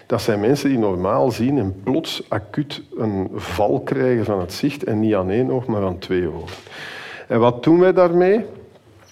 Dat 0.07 0.23
zijn 0.23 0.41
mensen 0.41 0.69
die 0.69 0.79
normaal 0.79 1.31
zien 1.31 1.59
en 1.59 1.81
plots 1.83 2.23
acuut 2.29 2.83
een 2.97 3.31
val 3.35 3.81
krijgen 3.81 4.25
van 4.25 4.41
het 4.41 4.53
zicht 4.53 4.85
en 4.85 5.01
niet 5.01 5.15
aan 5.15 5.31
één 5.31 5.51
oog, 5.51 5.67
maar 5.67 5.85
aan 5.85 5.99
twee 5.99 6.29
ogen. 6.29 6.57
En 7.29 7.41
wat 7.41 7.65
doen 7.65 7.79
wij 7.79 7.93
daarmee? 7.93 8.45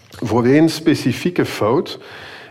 Voor 0.08 0.44
één 0.44 0.68
specifieke 0.68 1.44
fout 1.44 1.98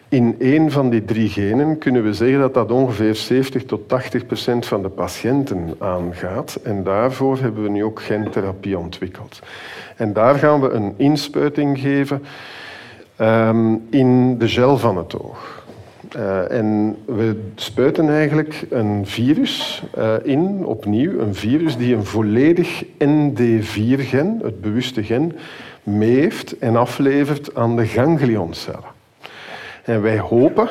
in 0.10 0.36
één 0.40 0.72
van 0.72 0.90
die 0.90 1.06
drie 1.06 1.30
genen 1.30 1.78
kunnen 1.78 2.04
we 2.04 2.14
zeggen 2.14 2.40
dat 2.40 2.54
dat 2.54 2.72
ongeveer 2.72 3.16
70 3.16 3.66
tot 3.66 3.90
80 3.90 4.26
procent 4.26 4.66
van 4.66 4.82
de 4.82 4.90
patiënten 4.90 5.76
aangaat. 5.78 6.60
En 6.64 6.84
daarvoor 6.84 7.38
hebben 7.38 7.64
we 7.64 7.70
nu 7.70 7.84
ook 7.84 8.02
gentherapie 8.02 8.78
ontwikkeld. 8.78 9.40
En 9.96 10.14
daar 10.14 10.36
gaan 10.36 10.62
we 10.62 10.70
een 10.70 10.94
inspuiting 10.98 11.80
geven 11.80 12.24
um, 13.22 13.88
in 13.90 14.38
de 14.38 14.48
gel 14.48 14.78
van 14.78 14.98
het 14.98 15.20
oog. 15.20 15.64
Uh, 16.16 16.52
en 16.52 16.98
we 17.06 17.50
spuiten 17.56 18.10
eigenlijk 18.10 18.66
een 18.70 19.06
virus 19.06 19.84
uh, 19.98 20.14
in, 20.24 20.66
opnieuw, 20.66 21.20
een 21.20 21.36
virus 21.36 21.78
die 21.78 21.96
een 21.96 22.06
volledig 22.06 22.84
ND4-gen, 22.86 24.42
het 24.42 24.62
bewuste 24.62 25.04
gen, 25.04 25.36
mee 25.84 26.16
heeft 26.16 26.58
en 26.58 26.76
aflevert 26.76 27.56
aan 27.56 27.76
de 27.76 27.86
ganglioncellen. 27.86 28.98
En 29.84 30.02
wij 30.02 30.20
hopen 30.20 30.70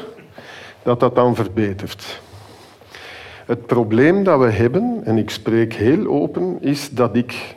dat 0.82 1.00
dat 1.00 1.14
dan 1.14 1.34
verbetert. 1.34 2.20
Het 3.46 3.66
probleem 3.66 4.24
dat 4.24 4.40
we 4.40 4.50
hebben, 4.50 5.00
en 5.04 5.18
ik 5.18 5.30
spreek 5.30 5.74
heel 5.74 6.06
open, 6.06 6.56
is 6.60 6.90
dat 6.90 7.16
ik 7.16 7.56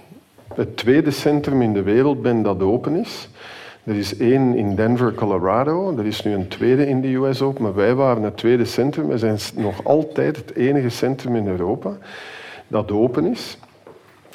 het 0.53 0.77
tweede 0.77 1.11
centrum 1.11 1.61
in 1.61 1.73
de 1.73 1.83
wereld 1.83 2.21
ben 2.21 2.41
dat 2.41 2.61
open 2.61 2.95
is. 2.95 3.29
Er 3.83 3.95
is 3.95 4.17
één 4.17 4.55
in 4.55 4.75
Denver, 4.75 5.13
Colorado. 5.13 5.97
Er 5.97 6.05
is 6.05 6.23
nu 6.23 6.33
een 6.33 6.47
tweede 6.47 6.87
in 6.87 7.01
de 7.01 7.15
US 7.15 7.41
ook. 7.41 7.59
Maar 7.59 7.75
wij 7.75 7.95
waren 7.95 8.23
het 8.23 8.37
tweede 8.37 8.65
centrum. 8.65 9.07
We 9.07 9.17
zijn 9.17 9.37
nog 9.55 9.83
altijd 9.83 10.35
het 10.35 10.55
enige 10.55 10.89
centrum 10.89 11.35
in 11.35 11.47
Europa 11.47 11.97
dat 12.67 12.91
open 12.91 13.25
is. 13.25 13.57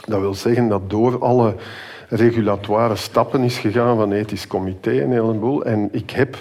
Dat 0.05 0.21
wil 0.21 0.35
zeggen 0.35 0.69
dat 0.69 0.91
door 0.91 1.19
alle 1.19 1.55
regulatoire 2.09 2.97
stappen 2.97 3.43
is 3.43 3.59
gegaan 3.59 3.97
van 3.97 4.13
ethisch 4.13 4.47
comité 4.47 5.01
en 5.01 5.11
heleboel. 5.11 5.65
En 5.65 5.89
ik 5.93 6.11
heb 6.11 6.37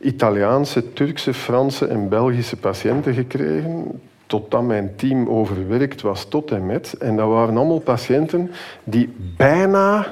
Italiaanse, 0.00 0.92
Turkse, 0.92 1.34
Franse 1.34 1.86
en 1.86 2.08
Belgische 2.08 2.56
patiënten 2.56 3.14
gekregen 3.14 4.00
totdat 4.26 4.62
mijn 4.62 4.92
team 4.96 5.28
overwerkt 5.28 6.00
was 6.00 6.24
tot 6.24 6.50
en 6.50 6.66
met. 6.66 6.92
En 6.98 7.16
dat 7.16 7.28
waren 7.28 7.56
allemaal 7.56 7.78
patiënten 7.78 8.50
die 8.84 9.14
bijna 9.36 10.06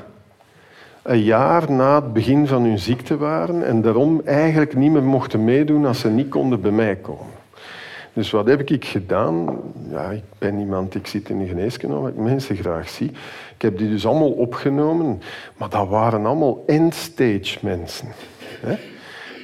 een 1.03 1.23
jaar 1.23 1.71
na 1.71 1.95
het 1.95 2.13
begin 2.13 2.47
van 2.47 2.63
hun 2.63 2.79
ziekte 2.79 3.17
waren 3.17 3.67
en 3.67 3.83
daarom 3.83 4.21
eigenlijk 4.25 4.77
niet 4.77 4.91
meer 4.91 5.03
mochten 5.03 5.45
meedoen 5.45 5.87
als 5.87 6.01
ze 6.01 6.09
niet 6.09 6.29
konden 6.29 6.61
bij 6.61 6.71
mij 6.71 6.97
komen. 6.97 7.37
Dus 8.13 8.31
wat 8.31 8.47
heb 8.47 8.71
ik 8.71 8.85
gedaan? 8.85 9.59
Ja, 9.91 10.11
ik 10.11 10.23
ben 10.39 10.59
iemand, 10.59 10.95
ik 10.95 11.07
zit 11.07 11.29
in 11.29 11.39
de 11.39 11.47
geneeskunde, 11.47 11.97
waar 11.97 12.11
ik 12.11 12.17
mensen 12.17 12.57
graag 12.57 12.89
zie. 12.89 13.11
Ik 13.55 13.63
heb 13.63 13.79
die 13.79 13.91
dus 13.91 14.07
allemaal 14.07 14.31
opgenomen, 14.31 15.23
maar 15.57 15.69
dat 15.69 15.89
waren 15.89 16.27
allemaal 16.27 16.63
end-stage 16.67 17.59
mensen. 17.61 18.09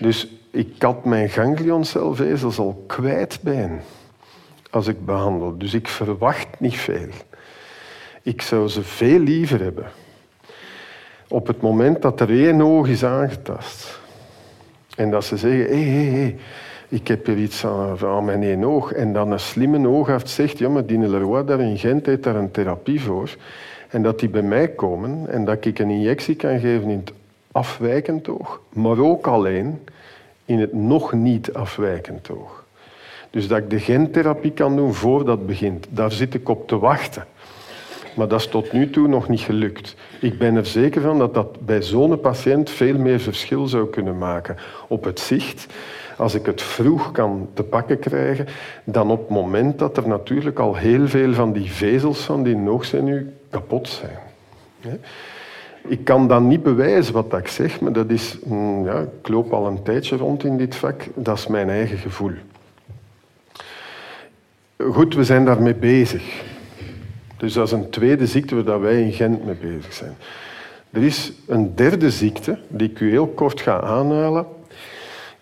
Dus 0.01 0.29
ik 0.51 0.83
had 0.83 1.05
mijn 1.05 1.29
ganglioncelvezels 1.29 2.59
al 2.59 2.85
kwijt 2.87 3.39
bij 3.43 3.71
als 4.71 4.87
ik 4.87 5.05
behandel. 5.05 5.59
Dus 5.59 5.75
ik 5.75 5.89
verwacht 5.89 6.61
niet 6.61 6.77
veel. 6.77 7.09
Ik 8.23 8.43
zou 8.43 8.69
ze 8.69 8.83
veel 8.83 9.19
liever 9.19 9.61
hebben 9.61 9.87
op 11.29 11.47
het 11.47 11.61
moment 11.61 12.03
dat 12.03 12.21
er 12.21 12.31
één 12.31 12.61
oog 12.61 12.89
is 12.89 13.05
aangetast. 13.05 14.01
En 14.97 15.11
dat 15.11 15.25
ze 15.25 15.37
zeggen, 15.37 15.67
hé, 15.67 15.83
hé, 15.83 16.21
hé, 16.21 16.37
ik 16.89 17.09
heb 17.09 17.27
hier 17.27 17.39
iets 17.39 17.67
aan, 17.67 18.25
mijn 18.25 18.43
één 18.43 18.65
oog. 18.65 18.93
En 18.93 19.13
dan 19.13 19.31
een 19.31 19.41
slimme 19.41 19.89
oogarts 19.89 20.35
zegt, 20.35 20.59
ja, 20.59 20.69
maar 20.69 20.87
die 20.87 20.99
Leroy 20.99 21.45
daar 21.45 21.61
in 21.61 21.79
Gent 21.79 22.07
heeft 22.07 22.23
daar 22.23 22.37
een 22.37 22.51
therapie 22.51 23.01
voor. 23.01 23.37
En 23.89 24.03
dat 24.03 24.19
die 24.21 24.29
bij 24.29 24.43
mij 24.43 24.69
komen 24.69 25.27
en 25.29 25.45
dat 25.45 25.65
ik 25.65 25.79
een 25.79 25.91
injectie 25.91 26.35
kan 26.35 26.59
geven 26.59 26.91
in 26.91 26.99
het 26.99 27.13
afwijkend 27.55 28.29
oog, 28.29 28.61
maar 28.73 28.99
ook 28.99 29.27
alleen 29.27 29.81
in 30.45 30.61
het 30.61 30.73
nog 30.73 31.13
niet 31.13 31.53
afwijkend 31.53 32.31
oog. 32.31 32.65
Dus 33.31 33.49
dat 33.49 33.59
ik 33.59 33.71
de 33.71 33.81
gentherapie 33.81 34.51
kan 34.51 34.77
doen 34.77 34.95
voordat 34.95 35.39
het 35.39 35.47
begint. 35.47 35.87
Daar 35.91 36.13
zit 36.13 36.35
ik 36.35 36.49
op 36.49 36.69
te 36.69 36.79
wachten. 36.79 37.27
Maar 38.15 38.29
dat 38.29 38.41
is 38.41 38.47
tot 38.47 38.73
nu 38.73 38.91
toe 38.91 39.09
nog 39.09 39.29
niet 39.29 39.41
gelukt. 39.41 39.95
Ik 40.21 40.39
ben 40.39 40.57
er 40.57 40.67
zeker 40.67 41.03
van 41.03 41.19
dat 41.19 41.35
dat 41.35 41.67
bij 41.67 41.83
zo'n 41.83 42.21
patiënt 42.21 42.71
veel 42.71 42.99
meer 42.99 43.21
verschil 43.21 43.67
zou 43.67 43.91
kunnen 43.91 44.19
maken 44.19 44.57
op 44.89 45.05
het 45.05 45.21
zicht. 45.21 45.67
Als 46.17 46.35
ik 46.35 46.47
het 46.47 46.63
vroeg 46.63 47.13
kan 47.13 47.49
te 47.55 47.63
pakken 47.63 47.99
krijgen, 47.99 48.47
dan 48.85 49.11
op 49.11 49.19
het 49.19 49.29
moment 49.29 49.79
dat 49.79 49.97
er 49.97 50.09
natuurlijk 50.09 50.59
al 50.59 50.75
heel 50.77 51.09
veel 51.09 51.33
van 51.35 51.53
die 51.53 51.71
vezels 51.71 52.21
van 52.21 52.43
die 52.43 52.57
nu 52.57 53.33
kapot 53.51 53.89
zijn. 53.89 54.19
Ik 55.89 56.05
kan 56.05 56.29
dan 56.29 56.47
niet 56.49 56.63
bewijzen 56.63 57.15
wat 57.15 57.33
ik 57.33 57.49
zeg, 57.49 57.81
maar 57.81 57.93
dat 57.93 58.11
is, 58.11 58.39
mm, 58.45 58.85
ja, 58.85 59.01
ik 59.01 59.29
loop 59.29 59.53
al 59.53 59.67
een 59.67 59.83
tijdje 59.83 60.17
rond 60.17 60.45
in 60.45 60.57
dit 60.57 60.77
vak, 60.77 61.03
dat 61.15 61.39
is 61.39 61.47
mijn 61.47 61.69
eigen 61.69 61.99
gevoel. 61.99 62.33
Goed, 64.79 65.15
we 65.15 65.25
zijn 65.25 65.45
daarmee 65.45 65.75
bezig. 65.75 66.43
Dus 67.37 67.53
dat 67.53 67.67
is 67.67 67.73
een 67.73 67.91
tweede 67.91 68.27
ziekte 68.27 68.63
waar 68.63 68.81
wij 68.81 69.03
in 69.03 69.13
Gent 69.13 69.45
mee 69.45 69.55
bezig 69.55 69.93
zijn. 69.93 70.17
Er 70.91 71.03
is 71.03 71.33
een 71.47 71.75
derde 71.75 72.11
ziekte 72.11 72.59
die 72.69 72.91
ik 72.91 73.01
u 73.01 73.11
heel 73.11 73.27
kort 73.27 73.61
ga 73.61 73.81
aanhalen. 73.81 74.47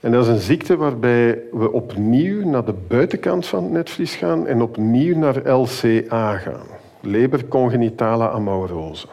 En 0.00 0.12
dat 0.12 0.22
is 0.22 0.30
een 0.30 0.40
ziekte 0.40 0.76
waarbij 0.76 1.38
we 1.52 1.72
opnieuw 1.72 2.48
naar 2.48 2.64
de 2.64 2.74
buitenkant 2.88 3.46
van 3.46 3.62
het 3.62 3.72
netvlies 3.72 4.14
gaan 4.14 4.46
en 4.46 4.62
opnieuw 4.62 5.18
naar 5.18 5.50
LCA 5.50 6.36
gaan. 6.36 6.66
Lebercongenitale 7.00 8.30
amauroze. 8.30 9.06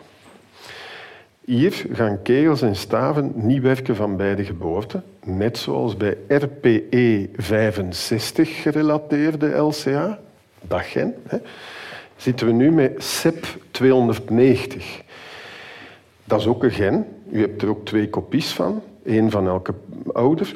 Hier 1.49 1.85
gaan 1.91 2.21
kegels 2.21 2.61
en 2.61 2.75
staven 2.75 3.31
niet 3.35 3.61
werken 3.61 3.95
van 3.95 4.17
bij 4.17 4.35
de 4.35 4.43
geboorte, 4.43 5.01
net 5.23 5.57
zoals 5.57 5.97
bij 5.97 6.17
RPE 6.27 7.29
65 7.35 8.61
gerelateerde 8.61 9.55
LCA, 9.55 10.19
dat 10.61 10.81
gen. 10.81 11.15
Zitten 12.15 12.47
we 12.47 12.53
nu 12.53 12.71
met 12.71 12.91
CEP290. 12.91 14.83
Dat 16.23 16.39
is 16.39 16.47
ook 16.47 16.63
een 16.63 16.71
gen. 16.71 17.05
U 17.31 17.41
hebt 17.41 17.61
er 17.61 17.69
ook 17.69 17.85
twee 17.85 18.09
kopies 18.09 18.51
van, 18.51 18.81
één 19.05 19.29
van 19.29 19.47
elke 19.47 19.73
ouder. 20.11 20.55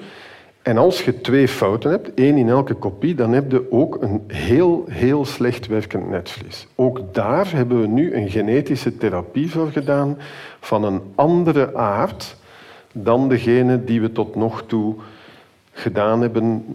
En 0.63 0.77
als 0.77 1.03
je 1.03 1.21
twee 1.21 1.47
fouten 1.47 1.91
hebt, 1.91 2.13
één 2.13 2.37
in 2.37 2.49
elke 2.49 2.73
kopie, 2.73 3.15
dan 3.15 3.33
heb 3.33 3.51
je 3.51 3.71
ook 3.71 4.01
een 4.01 4.23
heel, 4.27 4.85
heel 4.89 5.25
slecht 5.25 5.67
werkend 5.67 6.09
netvlies. 6.09 6.67
Ook 6.75 7.13
daar 7.13 7.51
hebben 7.51 7.81
we 7.81 7.87
nu 7.87 8.15
een 8.15 8.29
genetische 8.29 8.97
therapie 8.97 9.51
voor 9.51 9.71
gedaan 9.71 10.17
van 10.59 10.83
een 10.83 11.01
andere 11.15 11.75
aard 11.75 12.35
dan 12.91 13.29
degene 13.29 13.83
die 13.83 14.01
we 14.01 14.11
tot 14.11 14.35
nog 14.35 14.63
toe 14.67 14.95
gedaan 15.71 16.21
hebben 16.21 16.65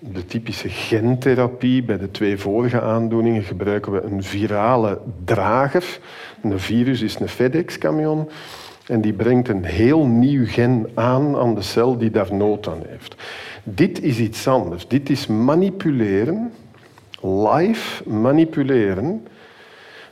de 0.00 0.26
typische 0.26 0.68
gentherapie. 0.68 1.82
Bij 1.82 1.98
de 1.98 2.10
twee 2.10 2.38
vorige 2.38 2.80
aandoeningen 2.80 3.42
gebruiken 3.42 3.92
we 3.92 4.02
een 4.02 4.22
virale 4.22 4.98
drager. 5.24 5.98
Een 6.42 6.60
virus 6.60 7.02
is 7.02 7.20
een 7.20 7.28
FedEx-camion. 7.28 8.28
En 8.88 9.00
die 9.00 9.12
brengt 9.12 9.48
een 9.48 9.64
heel 9.64 10.06
nieuw 10.06 10.46
gen 10.46 10.90
aan 10.94 11.36
aan 11.36 11.54
de 11.54 11.62
cel 11.62 11.98
die 11.98 12.10
daar 12.10 12.34
nood 12.34 12.68
aan 12.68 12.82
heeft. 12.86 13.14
Dit 13.62 14.02
is 14.02 14.18
iets 14.18 14.48
anders. 14.48 14.88
Dit 14.88 15.10
is 15.10 15.26
manipuleren, 15.26 16.52
live 17.20 18.10
manipuleren 18.10 19.26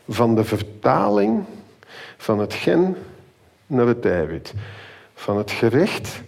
van 0.09 0.35
de 0.35 0.45
vertaling 0.45 1.45
van 2.16 2.38
het 2.38 2.54
gen 2.54 2.97
naar 3.66 3.87
het 3.87 4.04
eiwit. 4.04 4.54
Van 5.14 5.37
het 5.37 5.50
gerecht 5.50 6.23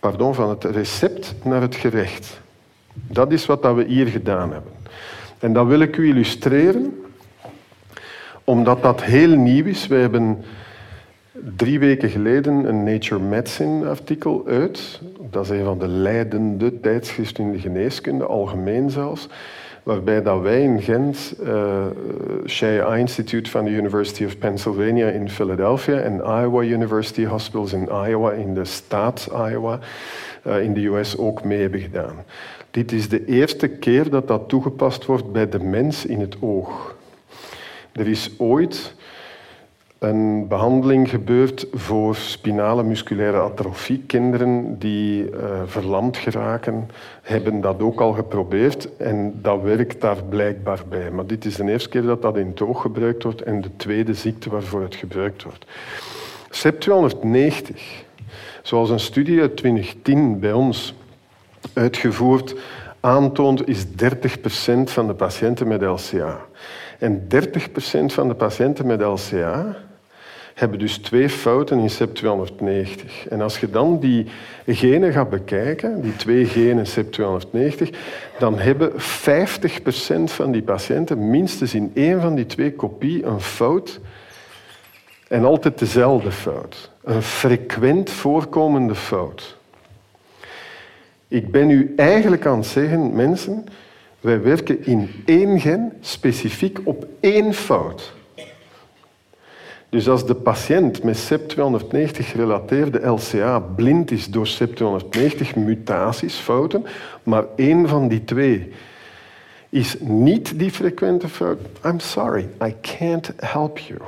pardon, 0.00 0.34
van 0.34 0.48
het 0.48 0.64
recept 0.64 1.34
naar 1.42 1.60
het 1.60 1.74
gerecht. 1.74 2.40
Dat 2.92 3.32
is 3.32 3.46
wat 3.46 3.74
we 3.74 3.84
hier 3.84 4.06
gedaan 4.06 4.52
hebben. 4.52 4.72
En 5.38 5.52
dat 5.52 5.66
wil 5.66 5.80
ik 5.80 5.96
u 5.96 6.08
illustreren, 6.08 7.04
omdat 8.44 8.82
dat 8.82 9.02
heel 9.02 9.36
nieuw 9.36 9.64
is. 9.64 9.86
We 9.86 9.94
hebben 9.94 10.44
drie 11.56 11.78
weken 11.78 12.08
geleden 12.08 12.68
een 12.68 12.84
Nature 12.84 13.20
Medicine 13.20 13.88
artikel 13.88 14.44
uit. 14.46 15.00
Dat 15.30 15.44
is 15.44 15.50
een 15.50 15.64
van 15.64 15.78
de 15.78 15.88
leidende 15.88 16.80
tijdschriften 16.80 17.44
in 17.44 17.52
de 17.52 17.58
geneeskunde, 17.58 18.24
algemeen 18.24 18.90
zelfs 18.90 19.28
waarbij 19.82 20.22
dat 20.22 20.40
wij 20.40 20.62
in 20.62 20.82
Gent, 20.82 21.34
uh, 21.42 22.98
Institute 22.98 23.50
van 23.50 23.64
de 23.64 23.70
University 23.70 24.24
of 24.24 24.38
Pennsylvania 24.38 25.08
in 25.08 25.30
Philadelphia 25.30 25.98
en 25.98 26.16
Iowa 26.16 26.62
University 26.62 27.24
Hospitals 27.24 27.72
in 27.72 27.88
Iowa, 28.06 28.32
in 28.32 28.54
de 28.54 28.64
staat 28.64 29.28
Iowa, 29.32 29.78
uh, 30.46 30.62
in 30.62 30.74
de 30.74 30.86
US 30.86 31.18
ook 31.18 31.44
mee 31.44 31.60
hebben 31.60 31.80
gedaan. 31.80 32.24
Dit 32.70 32.92
is 32.92 33.08
de 33.08 33.24
eerste 33.24 33.68
keer 33.68 34.10
dat 34.10 34.28
dat 34.28 34.48
toegepast 34.48 35.06
wordt 35.06 35.32
bij 35.32 35.48
de 35.48 35.58
mens 35.58 36.06
in 36.06 36.20
het 36.20 36.36
oog. 36.40 36.96
Er 37.92 38.08
is 38.08 38.30
ooit 38.38 38.94
een 40.00 40.48
behandeling 40.48 41.10
gebeurd 41.10 41.66
voor 41.72 42.14
spinale 42.16 42.82
musculaire 42.82 43.40
atrofie. 43.40 44.02
Kinderen 44.06 44.78
die 44.78 45.30
uh, 45.30 45.60
verlamd 45.66 46.16
geraken, 46.16 46.88
hebben 47.22 47.60
dat 47.60 47.80
ook 47.80 48.00
al 48.00 48.12
geprobeerd 48.12 48.96
en 48.96 49.38
dat 49.42 49.62
werkt 49.62 50.00
daar 50.00 50.24
blijkbaar 50.24 50.80
bij. 50.88 51.10
Maar 51.10 51.26
dit 51.26 51.44
is 51.44 51.56
de 51.56 51.70
eerste 51.70 51.88
keer 51.88 52.02
dat 52.02 52.22
dat 52.22 52.36
in 52.36 52.46
het 52.46 52.60
oog 52.60 52.80
gebruikt 52.80 53.22
wordt 53.22 53.42
en 53.42 53.60
de 53.60 53.76
tweede 53.76 54.14
ziekte 54.14 54.50
waarvoor 54.50 54.82
het 54.82 54.94
gebruikt 54.94 55.42
wordt. 55.42 55.66
SEP 56.50 56.80
290, 56.80 58.04
zoals 58.62 58.90
een 58.90 59.00
studie 59.00 59.40
uit 59.40 59.56
2010 59.56 60.38
bij 60.38 60.52
ons 60.52 60.94
uitgevoerd 61.72 62.54
aantoont, 63.00 63.68
is 63.68 63.84
30% 63.84 63.88
van 64.84 65.06
de 65.06 65.14
patiënten 65.14 65.68
met 65.68 65.82
LCA. 65.82 66.40
En 66.98 67.28
30% 67.28 67.28
van 68.06 68.28
de 68.28 68.34
patiënten 68.34 68.86
met 68.86 69.02
LCA 69.02 69.88
hebben 70.60 70.78
dus 70.78 70.98
twee 70.98 71.28
fouten 71.28 71.78
in 71.78 71.90
CEP290. 71.90 73.28
En 73.28 73.40
als 73.40 73.60
je 73.60 73.70
dan 73.70 73.98
die 73.98 74.26
genen 74.66 75.12
gaat 75.12 75.30
bekijken, 75.30 76.02
die 76.02 76.16
twee 76.16 76.44
genen 76.44 76.86
CEP290, 76.86 77.96
dan 78.38 78.58
hebben 78.58 78.92
50% 78.92 78.94
van 80.24 80.52
die 80.52 80.62
patiënten 80.62 81.30
minstens 81.30 81.74
in 81.74 81.90
één 81.94 82.20
van 82.20 82.34
die 82.34 82.46
twee 82.46 82.72
kopieën 82.72 83.26
een 83.26 83.40
fout 83.40 84.00
en 85.28 85.44
altijd 85.44 85.78
dezelfde 85.78 86.30
fout. 86.30 86.90
Een 87.04 87.22
frequent 87.22 88.10
voorkomende 88.10 88.94
fout. 88.94 89.56
Ik 91.28 91.50
ben 91.50 91.70
u 91.70 91.92
eigenlijk 91.96 92.46
aan 92.46 92.58
het 92.58 92.66
zeggen, 92.66 93.14
mensen, 93.16 93.64
wij 94.20 94.42
werken 94.42 94.86
in 94.86 95.10
één 95.24 95.60
gen 95.60 95.92
specifiek 96.00 96.78
op 96.84 97.06
één 97.20 97.54
fout. 97.54 98.18
Dus 99.90 100.08
als 100.08 100.26
de 100.26 100.34
patiënt 100.34 101.02
met 101.02 101.32
CEP290 101.32 102.10
gerelateerde 102.10 103.06
LCA 103.06 103.58
blind 103.58 104.10
is 104.10 104.26
door 104.26 104.48
CEP290 104.48 105.54
mutaties, 105.54 106.34
fouten, 106.34 106.84
maar 107.22 107.44
één 107.56 107.88
van 107.88 108.08
die 108.08 108.24
twee 108.24 108.72
is 109.68 109.96
niet 110.00 110.58
die 110.58 110.70
frequente 110.70 111.28
fout, 111.28 111.58
I'm 111.84 111.98
sorry, 111.98 112.48
I 112.64 112.74
can't 112.98 113.32
help 113.36 113.78
you. 113.78 114.00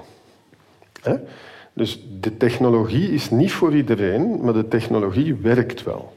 Dus 1.73 2.07
de 2.21 2.37
technologie 2.37 3.11
is 3.11 3.31
niet 3.31 3.53
voor 3.53 3.75
iedereen, 3.75 4.41
maar 4.43 4.53
de 4.53 4.69
technologie 4.69 5.35
werkt 5.35 5.83
wel. 5.83 6.13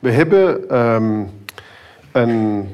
We 0.00 0.10
hebben 0.10 0.76
um, 0.78 1.30
een 2.12 2.68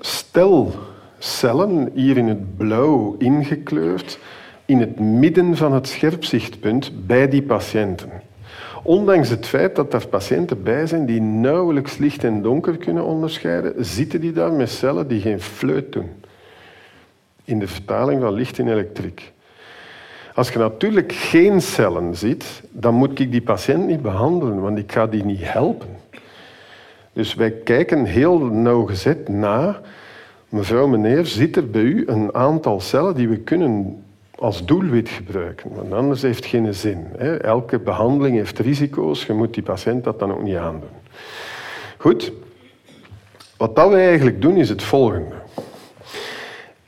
stel 0.00 0.74
cellen 1.18 1.90
hier 1.94 2.16
in 2.16 2.28
het 2.28 2.56
blauw 2.56 3.14
ingekleurd 3.18 4.18
in 4.70 4.80
het 4.80 5.00
midden 5.00 5.56
van 5.56 5.72
het 5.72 5.88
scherpzichtpunt 5.88 7.06
bij 7.06 7.28
die 7.28 7.42
patiënten. 7.42 8.10
Ondanks 8.82 9.28
het 9.28 9.46
feit 9.46 9.76
dat 9.76 9.92
er 9.92 10.08
patiënten 10.08 10.62
bij 10.62 10.86
zijn 10.86 11.06
die 11.06 11.20
nauwelijks 11.20 11.96
licht 11.96 12.24
en 12.24 12.42
donker 12.42 12.76
kunnen 12.76 13.04
onderscheiden, 13.04 13.84
zitten 13.84 14.20
die 14.20 14.32
daar 14.32 14.52
met 14.52 14.70
cellen 14.70 15.08
die 15.08 15.20
geen 15.20 15.40
fluit 15.40 15.92
doen. 15.92 16.08
In 17.44 17.58
de 17.58 17.68
vertaling 17.68 18.20
van 18.20 18.32
licht 18.32 18.58
in 18.58 18.68
elektriek. 18.68 19.32
Als 20.34 20.48
je 20.48 20.58
natuurlijk 20.58 21.12
geen 21.12 21.60
cellen 21.60 22.16
ziet, 22.16 22.62
dan 22.70 22.94
moet 22.94 23.18
ik 23.18 23.30
die 23.30 23.42
patiënt 23.42 23.86
niet 23.86 24.02
behandelen, 24.02 24.60
want 24.60 24.78
ik 24.78 24.92
ga 24.92 25.06
die 25.06 25.24
niet 25.24 25.40
helpen. 25.42 25.88
Dus 27.12 27.34
wij 27.34 27.50
kijken 27.50 28.04
heel 28.04 28.38
nauwgezet 28.38 29.28
na. 29.28 29.80
Mevrouw, 30.48 30.86
meneer, 30.86 31.26
zit 31.26 31.56
er 31.56 31.70
bij 31.70 31.82
u 31.82 32.04
een 32.06 32.34
aantal 32.34 32.80
cellen 32.80 33.14
die 33.14 33.28
we 33.28 33.36
kunnen 33.36 34.02
als 34.40 34.64
doelwit 34.64 35.08
gebruiken. 35.08 35.70
Want 35.74 35.92
anders 35.92 36.22
heeft 36.22 36.36
het 36.36 36.46
geen 36.46 36.74
zin. 36.74 37.16
Elke 37.40 37.78
behandeling 37.78 38.36
heeft 38.36 38.58
risico's. 38.58 39.26
Je 39.26 39.32
moet 39.32 39.54
die 39.54 39.62
patiënt 39.62 40.04
dat 40.04 40.18
dan 40.18 40.32
ook 40.32 40.42
niet 40.42 40.56
aandoen. 40.56 40.88
Goed. 41.96 42.32
Wat 43.56 43.76
dat 43.76 43.90
we 43.90 43.96
eigenlijk 43.96 44.42
doen 44.42 44.56
is 44.56 44.68
het 44.68 44.82
volgende. 44.82 45.34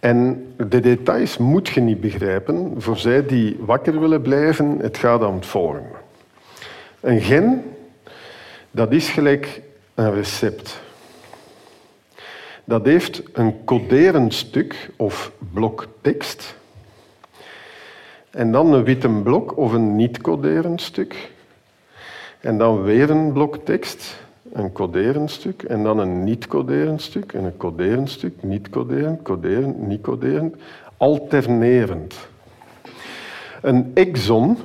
En 0.00 0.46
de 0.56 0.80
details 0.80 1.36
moet 1.36 1.68
je 1.68 1.80
niet 1.80 2.00
begrijpen. 2.00 2.74
Voor 2.78 2.96
zij 2.96 3.26
die 3.26 3.56
wakker 3.60 4.00
willen 4.00 4.22
blijven, 4.22 4.78
het 4.78 4.96
gaat 4.96 5.24
om 5.24 5.34
het 5.34 5.46
volgende. 5.46 5.88
Een 7.00 7.20
gen, 7.20 7.62
dat 8.70 8.92
is 8.92 9.08
gelijk 9.08 9.60
een 9.94 10.14
recept. 10.14 10.80
Dat 12.64 12.84
heeft 12.84 13.22
een 13.32 13.64
coderend 13.64 14.34
stuk 14.34 14.90
of 14.96 15.32
blok 15.52 15.88
tekst 16.00 16.60
en 18.32 18.52
dan 18.52 18.72
een 18.72 18.84
witte 18.84 19.08
blok 19.08 19.56
of 19.56 19.72
een 19.72 19.96
niet-coderend 19.96 20.80
stuk. 20.80 21.30
En 22.40 22.58
dan 22.58 22.82
weer 22.82 23.10
een 23.10 23.32
blok 23.32 23.56
tekst, 23.64 24.24
een 24.52 24.72
coderend 24.72 25.30
stuk. 25.30 25.62
En 25.62 25.82
dan 25.82 25.98
een 25.98 26.24
niet-coderend 26.24 27.02
stuk 27.02 27.32
en 27.32 27.44
een 27.44 27.56
coderend 27.56 28.10
stuk, 28.10 28.42
niet-coderend, 28.42 29.22
coderend, 29.22 29.86
niet-coderend. 29.86 30.56
Alternerend. 30.96 32.28
Een 33.62 33.90
exon, 33.94 34.58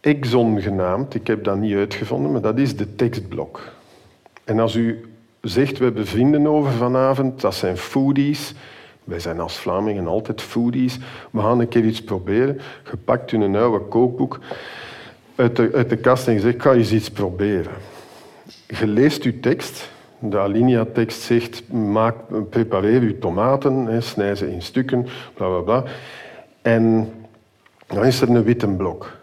exon 0.00 0.60
genaamd, 0.60 1.14
ik 1.14 1.26
heb 1.26 1.44
dat 1.44 1.56
niet 1.56 1.74
uitgevonden, 1.74 2.32
maar 2.32 2.40
dat 2.40 2.58
is 2.58 2.76
de 2.76 2.94
tekstblok. 2.94 3.72
En 4.44 4.58
als 4.58 4.74
u 4.74 5.04
zegt, 5.40 5.78
we 5.78 5.84
hebben 5.84 6.06
vrienden 6.06 6.46
over 6.46 6.72
vanavond, 6.72 7.40
dat 7.40 7.54
zijn 7.54 7.76
foodies, 7.76 8.54
wij 9.06 9.20
zijn 9.20 9.40
als 9.40 9.56
Vlamingen 9.56 10.06
altijd 10.06 10.42
foodies. 10.42 10.98
We 11.30 11.40
gaan 11.40 11.60
een 11.60 11.68
keer 11.68 11.84
iets 11.84 12.02
proberen. 12.02 12.60
Je 12.90 12.96
pakt 12.96 13.32
een 13.32 13.56
oude 13.56 13.84
kookboek 13.84 14.38
uit 15.36 15.56
de, 15.56 15.98
kast 16.00 16.26
en 16.26 16.32
je 16.32 16.40
zegt, 16.40 16.62
ga 16.62 16.72
eens 16.72 16.92
iets 16.92 17.10
proberen. 17.10 17.72
Je 18.66 18.86
leest 18.86 19.22
je 19.22 19.40
tekst. 19.40 19.90
De 20.18 20.38
alinea-tekst 20.38 21.20
zegt, 21.20 21.72
maak, 21.72 22.14
prepareer 22.50 23.02
je 23.02 23.18
tomaten, 23.18 23.86
hè, 23.86 24.00
snij 24.00 24.34
ze 24.34 24.52
in 24.52 24.62
stukken, 24.62 25.06
bla 25.34 25.48
bla 25.48 25.60
bla. 25.60 25.84
En 26.62 27.12
dan 27.86 28.04
is 28.04 28.20
er 28.20 28.28
een 28.30 28.42
witte 28.42 28.68
blok. 28.68 29.15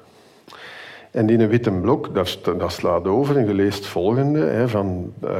En 1.13 1.30
een 1.30 1.47
witte 1.47 1.71
blok, 1.71 2.13
dat, 2.13 2.39
dat 2.43 2.71
slaat 2.71 3.08
over 3.08 3.38
en 3.38 3.47
je 3.47 3.54
leest 3.54 3.78
het 3.78 3.88
volgende, 3.88 4.39
hè, 4.39 4.67
van 4.67 5.13
uh, 5.23 5.32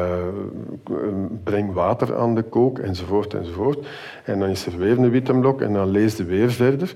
breng 1.44 1.74
water 1.74 2.18
aan 2.18 2.36
de 2.36 2.42
kook, 2.42 2.80
enzovoort, 2.80 3.34
enzovoort. 3.34 3.88
En 4.24 4.40
dan 4.40 4.50
is 4.50 4.66
er 4.66 4.78
weer 4.78 4.98
een 4.98 5.10
witte 5.10 5.34
blok 5.34 5.62
en 5.62 5.74
dan 5.74 5.90
lees 5.90 6.18
je 6.18 6.24
weer 6.24 6.52
verder. 6.52 6.94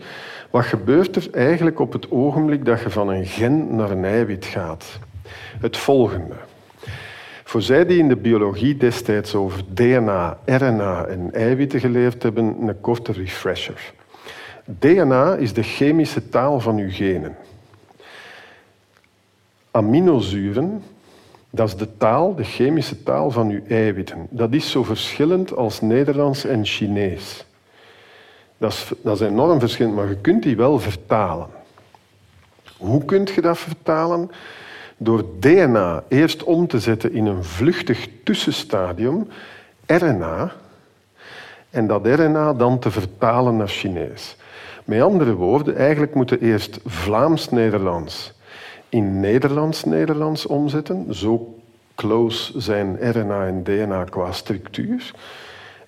Wat 0.50 0.66
gebeurt 0.66 1.16
er 1.16 1.28
eigenlijk 1.32 1.80
op 1.80 1.94
het 1.94 2.12
ogenblik 2.12 2.66
dat 2.66 2.82
je 2.82 2.90
van 2.90 3.10
een 3.10 3.26
gen 3.26 3.76
naar 3.76 3.92
een 3.92 4.06
eiwit 4.06 4.46
gaat? 4.46 5.00
Het 5.60 5.78
volgende. 5.78 6.36
Voor 7.44 7.62
zij 7.62 7.86
die 7.86 7.98
in 7.98 8.08
de 8.08 8.16
biologie 8.16 8.78
destijds 8.78 9.36
over 9.36 9.62
DNA, 9.74 10.38
RNA 10.46 11.06
en 11.06 11.34
eiwitten 11.34 11.80
geleerd 11.80 12.24
hebben, 12.24 12.56
een 12.68 12.82
korte 12.82 13.12
refresher. 13.12 13.94
DNA 14.66 15.36
is 15.36 15.54
de 15.54 15.64
chemische 15.64 16.30
taal 16.30 16.60
van 16.60 16.78
uw 16.78 16.92
genen 16.92 17.36
aminozuren, 19.72 20.84
dat 21.50 21.68
is 21.68 21.76
de 21.76 21.98
taal, 21.98 22.36
de 22.36 22.44
chemische 22.44 23.04
taal 23.04 23.32
van 23.32 23.50
uw 23.50 23.62
eiwitten. 23.68 24.28
Dat 24.30 24.54
is 24.54 24.72
zo 24.72 24.84
verschillend 24.84 25.56
als 25.56 25.82
Nederlands 25.82 26.46
en 26.46 26.66
Chinees. 26.66 27.46
Dat 28.58 28.72
is, 28.72 28.92
dat 29.04 29.22
is 29.22 29.28
enorm 29.28 29.60
verschillend, 29.60 29.96
maar 29.96 30.10
je 30.10 30.18
kunt 30.22 30.44
die 30.44 30.56
wel 30.56 30.80
vertalen. 30.80 31.48
Hoe 32.78 33.06
kun 33.06 33.28
je 33.36 33.42
dat 33.42 33.58
vertalen? 33.58 34.32
Door 34.98 35.26
DNA 35.40 36.04
eerst 36.08 36.44
om 36.44 36.68
te 36.68 36.80
zetten 36.80 37.14
in 37.14 37.26
een 37.26 37.44
vluchtig 37.44 38.08
tussenstadium, 38.24 39.28
RNA, 39.86 40.52
en 41.70 41.88
dat 41.88 42.06
RNA 42.06 42.54
dan 42.54 42.80
te 42.80 42.92
vertalen 42.92 43.58
naar 43.58 43.68
Chinees. 43.68 44.36
Met 44.86 45.02
andere 45.02 45.34
woorden, 45.34 45.76
eigenlijk 45.76 46.16
moeten 46.16 46.40
eerst 46.40 46.80
Vlaams-Nederlands 46.86 48.34
in 48.90 49.20
Nederlands-Nederlands 49.20 50.46
omzetten. 50.46 51.16
Zo 51.16 51.56
close 51.96 52.62
zijn 52.62 52.98
RNA 53.12 53.46
en 53.46 53.64
DNA 53.64 54.04
qua 54.04 54.32
structuur. 54.32 55.12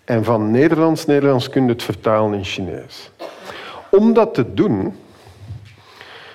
En 0.04 0.24
van 0.24 0.52
Nederlands-Nederlands 0.52 1.50
kun 1.50 1.64
je 1.64 1.70
het 1.70 1.84
vertalen 1.84 2.34
in 2.38 2.44
Chinees. 2.44 3.12
Om 3.90 4.14
dat 4.14 4.34
te 4.34 4.54
doen, 4.54 4.94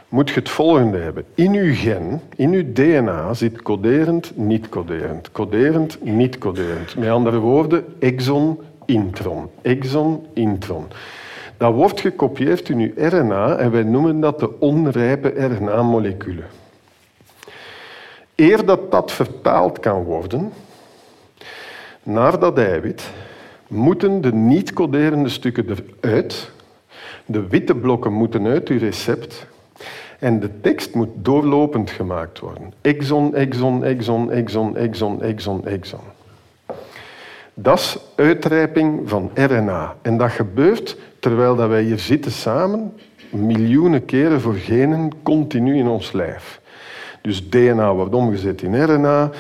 moet 0.09 0.29
je 0.29 0.35
het 0.35 0.49
volgende 0.51 0.99
hebben. 0.99 1.25
In 1.35 1.53
uw 1.55 1.75
gen, 1.75 2.21
in 2.37 2.53
uw 2.53 2.73
DNA 2.73 3.35
zit 3.35 3.63
coderend, 3.63 4.37
niet-coderend. 4.37 5.33
Coderend, 5.33 6.05
niet-coderend. 6.05 6.97
Met 6.97 7.09
andere 7.09 7.39
woorden, 7.39 7.85
exon, 7.99 8.61
intron. 8.85 9.51
Exon, 9.63 10.27
intron. 10.33 10.87
Dat 11.65 11.75
wordt 11.75 12.01
gekopieerd 12.01 12.69
in 12.69 12.79
uw 12.79 12.93
RNA 13.09 13.57
en 13.57 13.71
wij 13.71 13.83
noemen 13.83 14.21
dat 14.21 14.39
de 14.39 14.61
onrijpe 14.61 15.29
RNA-moleculen. 15.29 16.47
Eer 18.35 18.65
dat 18.65 18.91
dat 18.91 19.13
vertaald 19.13 19.81
kan 19.81 20.03
worden 20.03 20.53
naar 22.03 22.39
dat 22.39 22.59
eiwit, 22.59 23.11
moeten 23.67 24.21
de 24.21 24.33
niet-coderende 24.33 25.29
stukken 25.29 25.67
eruit. 26.01 26.51
De 27.27 27.49
witte 27.49 27.75
blokken 27.75 28.13
moeten 28.13 28.47
uit 28.47 28.69
uw 28.69 28.79
recept. 28.79 29.47
En 30.19 30.41
de 30.41 30.61
tekst 30.61 30.95
moet 30.95 31.11
doorlopend 31.15 31.91
gemaakt 31.91 32.39
worden. 32.39 32.73
Exon, 32.81 33.35
exon, 33.35 33.85
exon, 33.85 34.31
exon, 34.31 34.77
exon, 34.77 35.23
exon, 35.23 35.67
exon. 35.67 36.14
Dat 37.55 37.79
is 37.79 37.99
uitrijping 38.17 39.09
van 39.09 39.31
RNA. 39.35 39.97
En 40.03 40.17
dat 40.17 40.31
gebeurt 40.31 40.97
terwijl 41.19 41.57
dat 41.57 41.69
wij 41.69 41.83
hier 41.83 41.99
zitten 41.99 42.33
samen, 42.33 42.93
miljoenen 43.31 44.05
keren 44.05 44.41
voor 44.41 44.55
genen, 44.55 45.11
continu 45.23 45.77
in 45.77 45.87
ons 45.87 46.13
lijf. 46.13 46.61
Dus 47.21 47.49
DNA 47.49 47.95
wordt 47.95 48.15
omgezet 48.15 48.63
in 48.63 48.85
RNA. 48.85 49.31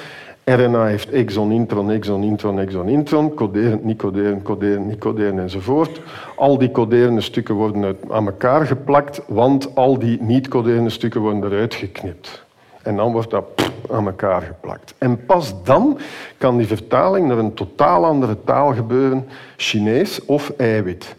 RNA 0.44 0.86
heeft 0.86 1.10
exon, 1.10 1.52
intron, 1.52 1.90
exon, 1.90 2.22
intron, 2.22 2.58
exon, 2.58 2.88
intron, 2.88 3.34
coderend, 3.34 3.84
niet 3.84 3.98
coderend, 3.98 4.42
coderend, 4.42 4.86
niet 4.86 4.98
coderend 4.98 5.38
enzovoort. 5.38 6.00
Al 6.36 6.58
die 6.58 6.70
coderende 6.70 7.20
stukken 7.20 7.54
worden 7.54 7.96
aan 8.10 8.26
elkaar 8.26 8.66
geplakt, 8.66 9.22
want 9.26 9.74
al 9.74 9.98
die 9.98 10.22
niet-coderende 10.22 10.90
stukken 10.90 11.20
worden 11.20 11.44
eruit 11.44 11.74
geknipt. 11.74 12.43
En 12.84 12.96
dan 12.96 13.12
wordt 13.12 13.30
dat 13.30 13.44
aan 13.90 14.06
elkaar 14.06 14.42
geplakt. 14.42 14.94
En 14.98 15.24
pas 15.24 15.54
dan 15.62 15.98
kan 16.38 16.56
die 16.56 16.66
vertaling 16.66 17.28
naar 17.28 17.38
een 17.38 17.54
totaal 17.54 18.04
andere 18.04 18.36
taal 18.44 18.74
gebeuren, 18.74 19.28
Chinees 19.56 20.24
of 20.24 20.52
eiwit. 20.56 21.14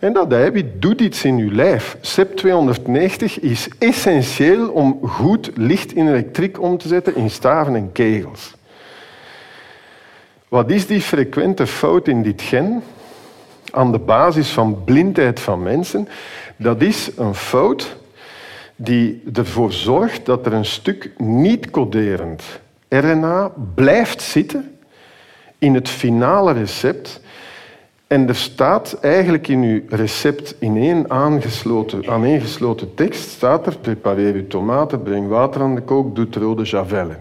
En 0.00 0.12
dat 0.12 0.32
eiwit 0.32 0.82
doet 0.82 1.00
iets 1.00 1.24
in 1.24 1.38
uw 1.38 1.50
lijf. 1.50 1.96
CEP290 1.96 3.40
is 3.40 3.68
essentieel 3.78 4.68
om 4.68 4.98
goed 5.02 5.50
licht 5.54 5.92
in 5.92 6.08
elektriek 6.08 6.60
om 6.60 6.78
te 6.78 6.88
zetten 6.88 7.16
in 7.16 7.30
staven 7.30 7.74
en 7.74 7.92
kegels. 7.92 8.54
Wat 10.48 10.70
is 10.70 10.86
die 10.86 11.00
frequente 11.00 11.66
fout 11.66 12.08
in 12.08 12.22
dit 12.22 12.42
gen? 12.42 12.82
Aan 13.70 13.92
de 13.92 13.98
basis 13.98 14.50
van 14.50 14.84
blindheid 14.84 15.40
van 15.40 15.62
mensen. 15.62 16.08
Dat 16.56 16.82
is 16.82 17.10
een 17.16 17.34
fout 17.34 17.96
die 18.76 19.22
ervoor 19.32 19.72
zorgt 19.72 20.26
dat 20.26 20.46
er 20.46 20.52
een 20.52 20.64
stuk 20.64 21.10
niet-coderend 21.18 22.42
RNA 22.88 23.52
blijft 23.74 24.22
zitten 24.22 24.78
in 25.58 25.74
het 25.74 25.88
finale 25.88 26.52
recept. 26.52 27.20
En 28.06 28.28
er 28.28 28.36
staat 28.36 28.98
eigenlijk 29.00 29.48
in 29.48 29.62
uw 29.62 29.80
recept 29.88 30.54
in 30.58 30.76
één 30.76 31.10
aangesloten, 31.10 32.08
aaneengesloten 32.08 32.94
tekst, 32.94 33.28
staat 33.28 33.66
er, 33.66 33.78
prepareer 33.78 34.34
uw 34.34 34.46
tomaten, 34.46 35.02
breng 35.02 35.28
water 35.28 35.60
aan 35.60 35.74
de 35.74 35.80
kook, 35.80 36.14
doe 36.14 36.26
rode 36.30 36.62
javel 36.62 37.08
in. 37.08 37.16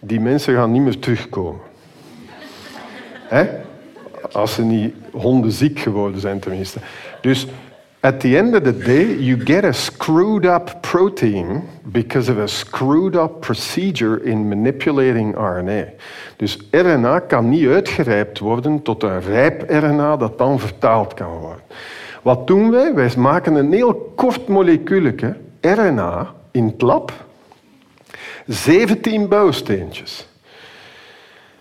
Die 0.00 0.20
mensen 0.20 0.54
gaan 0.54 0.72
niet 0.72 0.82
meer 0.82 0.98
terugkomen. 0.98 1.60
Hè? 3.28 3.48
Als 4.32 4.54
ze 4.54 4.62
niet 4.62 4.94
hondenziek 5.12 5.78
geworden 5.78 6.20
zijn 6.20 6.40
tenminste. 6.40 6.78
Dus 7.20 7.46
At 8.04 8.20
the 8.20 8.36
end 8.36 8.54
of 8.54 8.64
the 8.64 8.72
day, 8.72 9.14
you 9.14 9.36
get 9.36 9.64
a 9.64 9.72
screwed 9.72 10.44
up 10.44 10.82
protein 10.82 11.68
because 11.92 12.28
of 12.28 12.38
a 12.38 12.48
screwed 12.48 13.14
up 13.14 13.40
procedure 13.40 14.16
in 14.16 14.48
manipulating 14.48 15.36
RNA. 15.36 15.84
Dus 16.36 16.58
RNA 16.70 17.18
kan 17.18 17.48
niet 17.48 17.66
uitgerijpt 17.66 18.38
worden 18.38 18.82
tot 18.82 19.02
een 19.02 19.20
rijp 19.20 19.70
RNA 19.70 20.16
dat 20.16 20.38
dan 20.38 20.60
vertaald 20.60 21.14
kan 21.14 21.30
worden. 21.30 21.62
Wat 22.22 22.46
doen 22.46 22.70
wij? 22.70 22.94
Wij 22.94 23.10
maken 23.16 23.54
een 23.54 23.72
heel 23.72 24.12
kort 24.14 24.48
molecuulje 24.48 25.36
RNA 25.60 26.34
in 26.50 26.66
het 26.66 26.80
lab. 26.80 27.12
17 28.46 29.28
bouwsteentjes. 29.28 30.28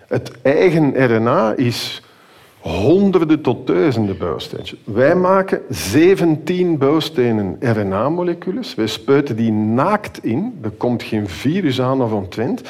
Het 0.08 0.32
eigen 0.42 1.16
RNA 1.16 1.54
is 1.56 2.02
honderden 2.62 3.42
tot 3.42 3.68
duizenden 3.68 4.18
bouwsteentjes. 4.18 4.80
Wij 4.84 5.16
maken 5.16 5.62
17 5.70 6.78
bouwstenen 6.78 7.58
RNA-moleculen. 7.60 8.64
Wij 8.76 8.88
spuiten 8.88 9.36
die 9.36 9.52
naakt 9.52 10.24
in. 10.24 10.60
Er 10.64 10.70
komt 10.70 11.04
geen 11.04 11.28
virus 11.28 11.82
aan 11.82 12.02
of 12.02 12.12
ontwend. 12.12 12.62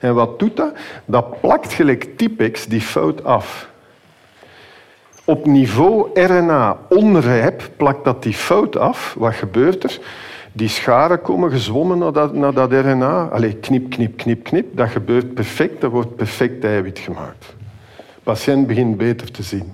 En 0.00 0.14
wat 0.14 0.38
doet 0.38 0.56
dat? 0.56 0.72
Dat 1.04 1.40
plakt 1.40 1.72
gelijk 1.72 2.08
Tipex 2.16 2.66
die 2.66 2.80
fout 2.80 3.24
af. 3.24 3.68
Op 5.24 5.46
niveau 5.46 6.10
RNA 6.14 6.78
onrijp 6.88 7.70
plakt 7.76 8.04
dat 8.04 8.22
die 8.22 8.34
fout 8.34 8.76
af. 8.76 9.14
Wat 9.18 9.34
gebeurt 9.34 9.84
er? 9.84 10.00
Die 10.52 10.68
scharen 10.68 11.22
komen 11.22 11.50
gezwommen 11.50 11.98
naar 11.98 12.12
dat, 12.12 12.34
naar 12.34 12.54
dat 12.54 12.72
RNA. 12.72 13.28
Allee, 13.32 13.54
knip, 13.54 13.90
knip, 13.90 14.16
knip, 14.16 14.44
knip. 14.44 14.76
Dat 14.76 14.88
gebeurt 14.88 15.34
perfect. 15.34 15.80
Dat 15.80 15.90
wordt 15.90 16.16
perfect 16.16 16.64
eiwit 16.64 16.98
gemaakt. 16.98 17.58
Patiënt 18.22 18.66
begint 18.66 18.96
beter 18.96 19.30
te 19.30 19.42
zien. 19.42 19.72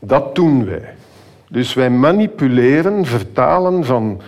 Dat 0.00 0.34
doen 0.34 0.64
wij. 0.64 0.94
Dus 1.48 1.74
wij 1.74 1.90
manipuleren, 1.90 3.04
vertalen 3.04 3.84
van 3.84 4.20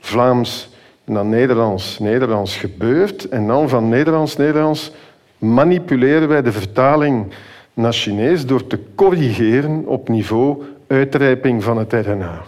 Vlaams 0.00 0.68
naar 1.04 1.24
Nederlands. 1.24 1.98
Nederlands 1.98 2.56
gebeurt 2.56 3.28
en 3.28 3.46
dan 3.46 3.68
van 3.68 3.88
Nederlands-Nederlands 3.88 4.92
manipuleren 5.38 6.28
wij 6.28 6.42
de 6.42 6.52
vertaling 6.52 7.32
naar 7.74 7.92
Chinees 7.92 8.46
door 8.46 8.66
te 8.66 8.78
corrigeren 8.94 9.86
op 9.86 10.08
niveau 10.08 10.62
uitrijping 10.86 11.62
van 11.62 11.78
het 11.78 11.92
RNA. 11.92 12.42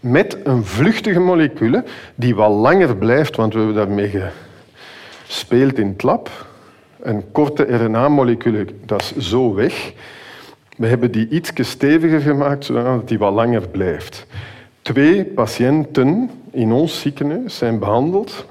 Met 0.00 0.38
een 0.44 0.64
vluchtige 0.64 1.20
molecule 1.20 1.84
die 2.14 2.34
wat 2.34 2.50
langer 2.50 2.96
blijft, 2.96 3.36
want 3.36 3.52
we 3.52 3.58
hebben 3.58 3.76
daarmee 3.76 4.22
gespeeld 5.26 5.78
in 5.78 5.88
het 5.88 6.02
lab 6.02 6.30
een 7.02 7.32
korte 7.32 7.62
RNA-molecule, 7.62 8.66
dat 8.84 9.00
is 9.00 9.28
zo 9.28 9.54
weg. 9.54 9.92
We 10.76 10.86
hebben 10.86 11.10
die 11.10 11.28
iets 11.28 11.50
steviger 11.54 12.20
gemaakt, 12.20 12.64
zodat 12.64 13.08
die 13.08 13.18
wat 13.18 13.32
langer 13.32 13.68
blijft. 13.68 14.26
Twee 14.82 15.24
patiënten 15.24 16.30
in 16.50 16.72
ons 16.72 17.00
ziekenhuis 17.00 17.56
zijn 17.56 17.78
behandeld 17.78 18.46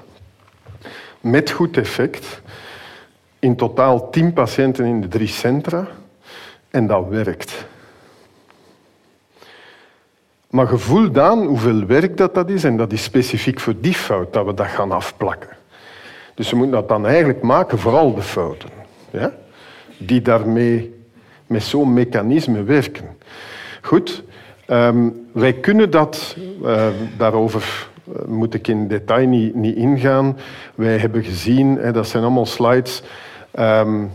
met 1.20 1.50
goed 1.50 1.76
effect. 1.76 2.40
In 3.38 3.56
totaal 3.56 4.10
tien 4.10 4.32
patiënten 4.32 4.84
in 4.84 5.00
de 5.00 5.08
drie 5.08 5.28
centra. 5.28 5.86
En 6.70 6.86
dat 6.86 7.08
werkt. 7.08 7.66
Maar 10.50 10.66
gevoel 10.66 11.10
dan 11.10 11.46
hoeveel 11.46 11.86
werk 11.86 12.16
dat, 12.16 12.34
dat 12.34 12.50
is, 12.50 12.64
en 12.64 12.76
dat 12.76 12.92
is 12.92 13.02
specifiek 13.02 13.60
voor 13.60 13.74
die 13.80 13.94
fout 13.94 14.32
dat 14.32 14.46
we 14.46 14.54
dat 14.54 14.66
gaan 14.66 14.92
afplakken. 14.92 15.48
Dus 16.42 16.50
we 16.50 16.56
moeten 16.56 16.76
dat 16.76 16.88
dan 16.88 17.06
eigenlijk 17.06 17.42
maken, 17.42 17.78
vooral 17.78 18.14
de 18.14 18.22
fouten. 18.22 18.68
Ja? 19.10 19.32
Die 19.98 20.22
daarmee 20.22 20.94
met 21.46 21.62
zo'n 21.62 21.92
mechanisme 21.92 22.62
werken. 22.62 23.04
Goed, 23.82 24.24
ehm, 24.66 25.08
wij 25.32 25.52
kunnen 25.52 25.90
dat, 25.90 26.36
uh, 26.62 26.86
daarover 27.16 27.88
uh, 28.08 28.24
moet 28.26 28.54
ik 28.54 28.68
in 28.68 28.88
detail 28.88 29.26
niet, 29.26 29.54
niet 29.54 29.76
ingaan. 29.76 30.38
Wij 30.74 30.98
hebben 30.98 31.24
gezien, 31.24 31.76
hè, 31.76 31.92
dat 31.92 32.08
zijn 32.08 32.22
allemaal 32.22 32.46
slides 32.46 33.02
um, 33.58 34.10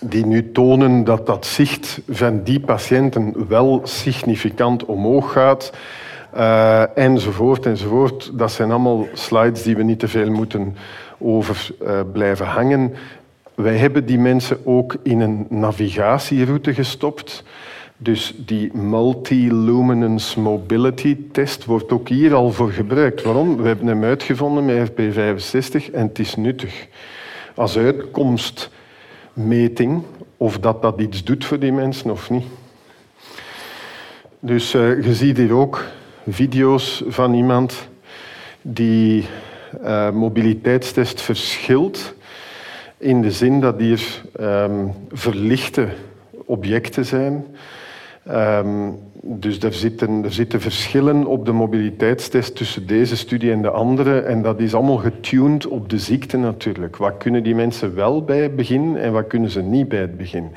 die 0.00 0.26
nu 0.26 0.52
tonen 0.52 1.04
dat 1.04 1.26
dat 1.26 1.46
zicht 1.46 2.00
van 2.08 2.42
die 2.42 2.60
patiënten 2.60 3.48
wel 3.48 3.80
significant 3.82 4.84
omhoog 4.84 5.32
gaat. 5.32 5.72
Uh, 6.36 6.98
enzovoort, 6.98 7.66
enzovoort. 7.66 8.30
Dat 8.38 8.52
zijn 8.52 8.70
allemaal 8.70 9.06
slides 9.12 9.62
die 9.62 9.76
we 9.76 9.82
niet 9.82 9.98
te 9.98 10.08
veel 10.08 10.30
moeten 10.30 10.76
over 11.18 11.68
uh, 11.82 12.00
blijven 12.12 12.46
hangen. 12.46 12.94
Wij 13.54 13.76
hebben 13.76 14.06
die 14.06 14.18
mensen 14.18 14.66
ook 14.66 14.96
in 15.02 15.20
een 15.20 15.46
navigatieroute 15.48 16.74
gestopt. 16.74 17.44
Dus 17.96 18.34
die 18.36 18.76
multi-luminance 18.76 20.40
mobility 20.40 21.16
test 21.32 21.64
wordt 21.64 21.92
ook 21.92 22.08
hier 22.08 22.34
al 22.34 22.52
voor 22.52 22.70
gebruikt. 22.70 23.22
Waarom? 23.22 23.56
We 23.56 23.66
hebben 23.66 23.86
hem 23.86 24.04
uitgevonden 24.04 24.64
met 24.64 24.90
FP65 24.90 24.94
en 25.92 26.06
het 26.06 26.18
is 26.18 26.36
nuttig. 26.36 26.86
Als 27.54 27.76
uitkomstmeting 27.76 30.02
of 30.36 30.58
dat 30.58 30.82
dat 30.82 31.00
iets 31.00 31.24
doet 31.24 31.44
voor 31.44 31.58
die 31.58 31.72
mensen 31.72 32.10
of 32.10 32.30
niet. 32.30 32.46
Dus 34.40 34.74
uh, 34.74 35.04
je 35.04 35.14
ziet 35.14 35.36
hier 35.36 35.54
ook 35.54 35.84
video's 36.28 37.02
van 37.06 37.34
iemand 37.34 37.88
die 38.62 39.26
uh, 39.82 40.10
mobiliteitstest 40.10 41.20
verschilt 41.20 42.14
in 42.98 43.22
de 43.22 43.30
zin 43.30 43.60
dat 43.60 43.80
hier 43.80 44.22
um, 44.40 44.92
verlichte 45.12 45.88
objecten 46.44 47.04
zijn. 47.04 47.44
Um, 48.30 48.98
dus 49.26 49.58
er 49.58 49.72
zitten, 49.72 50.24
er 50.24 50.32
zitten 50.32 50.60
verschillen 50.60 51.26
op 51.26 51.46
de 51.46 51.52
mobiliteitstest 51.52 52.56
tussen 52.56 52.86
deze 52.86 53.16
studie 53.16 53.52
en 53.52 53.62
de 53.62 53.70
andere. 53.70 54.20
En 54.20 54.42
dat 54.42 54.60
is 54.60 54.74
allemaal 54.74 54.96
getuned 54.96 55.66
op 55.66 55.88
de 55.88 55.98
ziekte 55.98 56.36
natuurlijk. 56.36 56.96
Wat 56.96 57.16
kunnen 57.18 57.42
die 57.42 57.54
mensen 57.54 57.94
wel 57.94 58.24
bij 58.24 58.42
het 58.42 58.56
begin 58.56 58.96
en 58.96 59.12
wat 59.12 59.26
kunnen 59.26 59.50
ze 59.50 59.62
niet 59.62 59.88
bij 59.88 60.00
het 60.00 60.16
begin? 60.16 60.50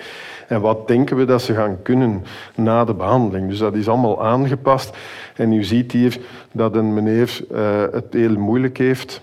En 0.47 0.62
wat 0.62 0.88
denken 0.88 1.17
we 1.17 1.25
dat 1.25 1.41
ze 1.41 1.53
gaan 1.53 1.81
kunnen 1.81 2.25
na 2.55 2.86
de 2.86 2.93
behandeling? 2.93 3.49
Dus 3.49 3.57
dat 3.57 3.75
is 3.75 3.88
allemaal 3.88 4.25
aangepast. 4.25 4.97
En 5.36 5.53
u 5.53 5.63
ziet 5.63 5.91
hier 5.91 6.19
dat 6.51 6.75
een 6.75 6.93
meneer 6.93 7.39
uh, 7.51 7.81
het 7.91 8.13
heel 8.13 8.36
moeilijk 8.38 8.77
heeft. 8.77 9.21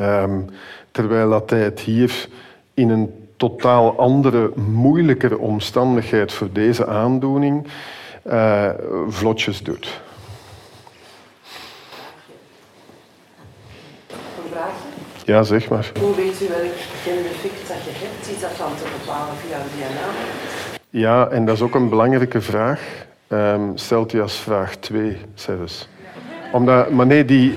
Um, 0.00 0.46
terwijl 0.90 1.30
dat 1.30 1.50
hij 1.50 1.60
het 1.60 1.80
hier 1.80 2.28
in 2.74 2.90
een 2.90 3.28
totaal 3.36 3.98
andere, 3.98 4.52
moeilijkere 4.54 5.38
omstandigheid 5.38 6.32
voor 6.32 6.48
deze 6.52 6.86
aandoening 6.86 7.66
uh, 8.26 8.70
vlotjes 9.08 9.62
doet. 9.62 10.00
Een 14.08 14.16
vraagje? 14.50 14.88
Ja, 15.30 15.42
zeg 15.42 15.68
maar. 15.68 15.92
Hoe 16.00 16.14
weet 16.14 16.42
u 16.42 16.48
welk 16.48 16.78
gendefect 17.02 17.68
dat 17.68 17.76
je 17.84 17.90
hebt? 17.92 18.36
Is 18.36 18.40
dat 18.40 18.56
dan 18.58 18.74
te 18.76 18.84
bepalen 18.98 19.36
via 19.36 19.58
DNA? 19.58 20.08
Ja, 20.90 21.28
en 21.28 21.44
dat 21.44 21.54
is 21.54 21.62
ook 21.62 21.74
een 21.74 21.88
belangrijke 21.88 22.40
vraag. 22.40 23.06
Um, 23.28 23.76
stelt 23.76 24.12
u 24.12 24.20
als 24.20 24.36
vraag 24.36 24.76
2 24.76 25.16
zelfs. 25.34 25.88
Omdat, 26.52 26.90
maar 26.90 27.06
nee, 27.06 27.24
die, 27.24 27.54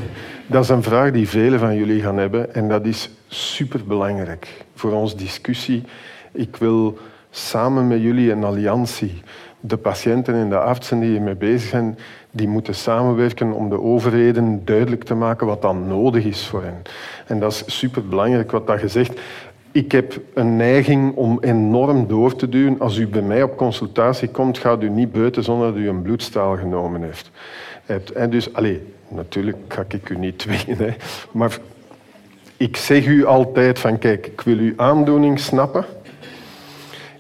dat 0.47 0.63
is 0.63 0.69
een 0.69 0.83
vraag 0.83 1.12
die 1.12 1.29
velen 1.29 1.59
van 1.59 1.75
jullie 1.75 2.01
gaan 2.01 2.17
hebben 2.17 2.53
en 2.53 2.69
dat 2.69 2.86
is 2.86 3.09
superbelangrijk 3.27 4.47
voor 4.75 4.91
onze 4.91 5.15
discussie. 5.15 5.83
Ik 6.31 6.55
wil 6.55 6.97
samen 7.29 7.88
met 7.88 8.01
jullie 8.01 8.31
een 8.31 8.43
alliantie. 8.43 9.21
De 9.65 9.78
patiënten 9.78 10.34
en 10.34 10.49
de 10.49 10.60
artsen 10.60 10.99
die 10.99 11.10
hiermee 11.10 11.36
bezig 11.36 11.69
zijn, 11.69 11.97
die 12.32 12.47
moeten 12.47 12.76
samenwerken 12.76 13.52
om 13.52 13.69
de 13.69 13.82
overheden 13.82 14.62
duidelijk 14.65 15.04
te 15.04 15.13
maken 15.13 15.47
wat 15.47 15.62
dan 15.62 15.88
nodig 15.88 16.26
is 16.26 16.47
voor 16.47 16.63
hen. 16.63 16.82
En 17.28 17.39
dat 17.39 17.52
is 17.52 17.78
superbelangrijk 17.78 18.52
wat 18.52 18.67
dat 18.67 18.80
gezegd. 18.80 19.19
Ik 19.71 19.91
heb 19.91 20.19
een 20.34 20.56
neiging 20.56 21.15
om 21.15 21.38
enorm 21.41 22.08
door 22.08 22.36
te 22.36 22.49
duwen. 22.49 22.80
Als 22.80 22.97
u 22.97 23.08
bij 23.08 23.21
mij 23.21 23.43
op 23.43 23.58
consultatie 23.58 24.28
komt, 24.28 24.58
gaat 24.58 24.84
u 24.84 24.89
niet 24.89 25.12
buiten 25.12 25.43
zonder 25.43 25.67
dat 25.67 25.82
u 25.82 25.88
een 25.88 26.02
bloedstaal 26.02 26.58
genomen 26.58 27.04
heeft. 27.04 27.32
En 28.13 28.30
dus, 28.30 28.54
allez, 28.54 28.78
natuurlijk 29.08 29.58
ga 29.67 29.84
ik 29.88 30.10
u 30.10 30.17
niet 30.17 30.39
dwingen, 30.43 30.78
hè, 30.78 30.93
maar 31.32 31.58
ik 32.58 32.78
zeg 32.78 33.06
u 33.06 33.26
altijd 33.26 33.80
van 33.80 33.99
kijk, 33.99 34.28
ik 34.28 34.41
wil 34.41 34.58
uw 34.58 34.73
aandoening 34.76 35.39
snappen. 35.39 35.86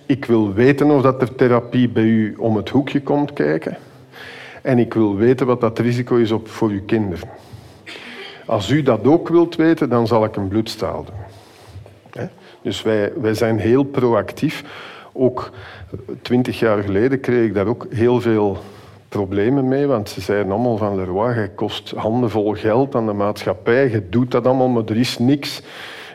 Ik 0.05 0.25
wil 0.25 0.53
weten 0.53 0.91
of 0.91 1.01
dat 1.01 1.21
er 1.21 1.35
therapie 1.35 1.89
bij 1.89 2.03
u 2.03 2.35
om 2.37 2.55
het 2.55 2.69
hoekje 2.69 3.01
komt 3.01 3.33
kijken. 3.33 3.77
En 4.61 4.79
ik 4.79 4.93
wil 4.93 5.15
weten 5.15 5.45
wat 5.45 5.61
dat 5.61 5.79
risico 5.79 6.15
is 6.15 6.31
op, 6.31 6.47
voor 6.47 6.69
uw 6.69 6.85
kinderen. 6.85 7.29
Als 8.45 8.69
u 8.69 8.81
dat 8.81 9.05
ook 9.05 9.29
wilt 9.29 9.55
weten, 9.55 9.89
dan 9.89 10.07
zal 10.07 10.23
ik 10.23 10.35
een 10.35 10.47
bloedstaal 10.47 11.05
doen. 11.05 12.27
Dus 12.61 12.81
wij, 12.81 13.11
wij 13.15 13.33
zijn 13.33 13.59
heel 13.59 13.83
proactief. 13.83 14.63
Ook 15.13 15.51
twintig 16.21 16.59
jaar 16.59 16.83
geleden 16.83 17.19
kreeg 17.19 17.45
ik 17.45 17.53
daar 17.53 17.67
ook 17.67 17.87
heel 17.89 18.21
veel 18.21 18.57
problemen 19.09 19.67
mee, 19.67 19.87
want 19.87 20.09
ze 20.09 20.21
zeiden 20.21 20.51
allemaal 20.51 20.77
van 20.77 20.95
Leroy, 20.95 21.39
je 21.39 21.49
kost 21.55 21.91
handenvol 21.91 22.53
geld 22.53 22.95
aan 22.95 23.05
de 23.05 23.13
maatschappij, 23.13 23.89
je 23.89 24.09
doet 24.09 24.31
dat 24.31 24.45
allemaal, 24.45 24.67
maar 24.67 24.83
er 24.85 24.97
is 24.97 25.17
niks. 25.17 25.61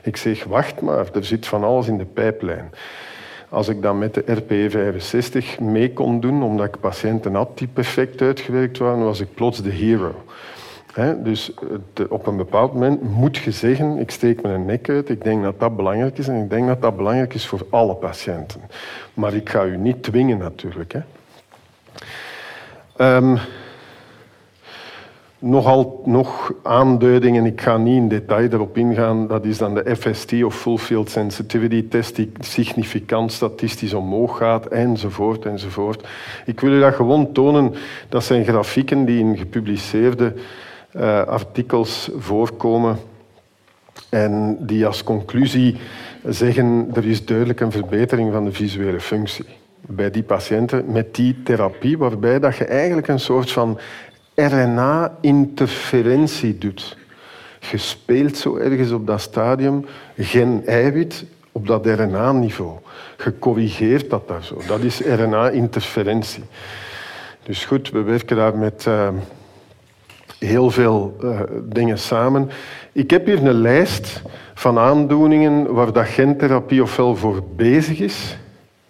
Ik 0.02 0.16
zeg, 0.16 0.44
wacht 0.44 0.80
maar, 0.80 1.06
er 1.14 1.24
zit 1.24 1.46
van 1.46 1.64
alles 1.64 1.88
in 1.88 1.98
de 1.98 2.04
pijplijn. 2.04 2.70
Als 3.48 3.68
ik 3.68 3.82
dan 3.82 3.98
met 3.98 4.14
de 4.14 4.24
RP65 4.24 5.62
mee 5.62 5.92
kon 5.92 6.20
doen, 6.20 6.42
omdat 6.42 6.66
ik 6.66 6.80
patiënten 6.80 7.34
had 7.34 7.58
die 7.58 7.68
perfect 7.68 8.22
uitgewerkt 8.22 8.78
waren, 8.78 9.04
was 9.04 9.20
ik 9.20 9.34
plots 9.34 9.62
de 9.62 9.70
hero. 9.70 10.14
dus 11.22 11.52
op 12.08 12.26
een 12.26 12.36
bepaald 12.36 12.72
moment 12.72 13.02
moet 13.02 13.36
je 13.36 13.50
zeggen, 13.50 13.98
ik 13.98 14.10
steek 14.10 14.42
mijn 14.42 14.64
nek 14.64 14.88
uit, 14.88 15.08
ik 15.08 15.24
denk 15.24 15.42
dat 15.42 15.60
dat 15.60 15.76
belangrijk 15.76 16.18
is 16.18 16.28
en 16.28 16.42
ik 16.42 16.50
denk 16.50 16.66
dat 16.66 16.82
dat 16.82 16.96
belangrijk 16.96 17.34
is 17.34 17.46
voor 17.46 17.66
alle 17.70 17.94
patiënten. 17.94 18.60
Maar 19.14 19.34
ik 19.34 19.48
ga 19.48 19.64
u 19.64 19.76
niet 19.76 20.02
dwingen 20.02 20.38
natuurlijk. 20.38 20.94
Um, 22.96 23.38
nogal, 25.38 26.02
nog 26.04 26.52
aanduidingen, 26.62 27.46
ik 27.46 27.60
ga 27.60 27.76
niet 27.76 27.96
in 27.96 28.08
detail 28.08 28.48
erop 28.52 28.76
ingaan, 28.76 29.26
dat 29.26 29.44
is 29.44 29.58
dan 29.58 29.74
de 29.74 29.96
FST 29.96 30.42
of 30.44 30.60
Full 30.60 30.76
Field 30.76 31.10
Sensitivity 31.10 31.88
Test 31.88 32.16
die 32.16 32.32
significant 32.38 33.32
statistisch 33.32 33.94
omhoog 33.94 34.36
gaat, 34.36 34.66
enzovoort, 34.66 35.44
enzovoort. 35.44 36.08
Ik 36.46 36.60
wil 36.60 36.72
u 36.72 36.80
dat 36.80 36.94
gewoon 36.94 37.32
tonen, 37.32 37.74
dat 38.08 38.24
zijn 38.24 38.44
grafieken 38.44 39.04
die 39.04 39.18
in 39.18 39.36
gepubliceerde 39.36 40.34
uh, 40.96 41.22
artikels 41.22 42.10
voorkomen 42.16 42.96
en 44.10 44.56
die 44.60 44.86
als 44.86 45.04
conclusie 45.04 45.76
zeggen 46.24 46.88
er 46.94 47.04
is 47.04 47.24
duidelijk 47.24 47.60
een 47.60 47.72
verbetering 47.72 48.32
van 48.32 48.44
de 48.44 48.52
visuele 48.52 49.00
functie 49.00 49.44
bij 49.80 50.10
die 50.10 50.22
patiënten 50.22 50.84
met 50.92 51.14
die 51.14 51.42
therapie, 51.42 51.98
waarbij 51.98 52.38
dat 52.38 52.56
je 52.56 52.64
eigenlijk 52.64 53.08
een 53.08 53.20
soort 53.20 53.50
van 53.50 53.78
RNA-interferentie 54.38 56.58
doet. 56.58 56.96
Je 57.70 57.78
speelt 57.78 58.36
zo 58.36 58.56
ergens 58.56 58.90
op 58.90 59.06
dat 59.06 59.20
stadium 59.20 59.86
gen-eiwit 60.16 61.24
op 61.52 61.66
dat 61.66 61.86
RNA-niveau. 61.86 62.78
Je 63.24 63.38
corrigeert 63.38 64.10
dat 64.10 64.28
daar 64.28 64.44
zo. 64.44 64.60
Dat 64.66 64.80
is 64.80 65.00
RNA-interferentie. 65.00 66.44
Dus 67.42 67.64
goed, 67.64 67.90
we 67.90 68.02
werken 68.02 68.36
daar 68.36 68.56
met 68.56 68.84
uh, 68.88 69.08
heel 70.38 70.70
veel 70.70 71.16
uh, 71.22 71.40
dingen 71.62 71.98
samen. 71.98 72.50
Ik 72.92 73.10
heb 73.10 73.26
hier 73.26 73.46
een 73.46 73.60
lijst 73.60 74.22
van 74.54 74.78
aandoeningen 74.78 75.74
waar 75.74 75.92
dat 75.92 76.06
gentherapie 76.06 76.82
ofwel 76.82 77.16
voor 77.16 77.42
bezig 77.56 78.00
is 78.00 78.36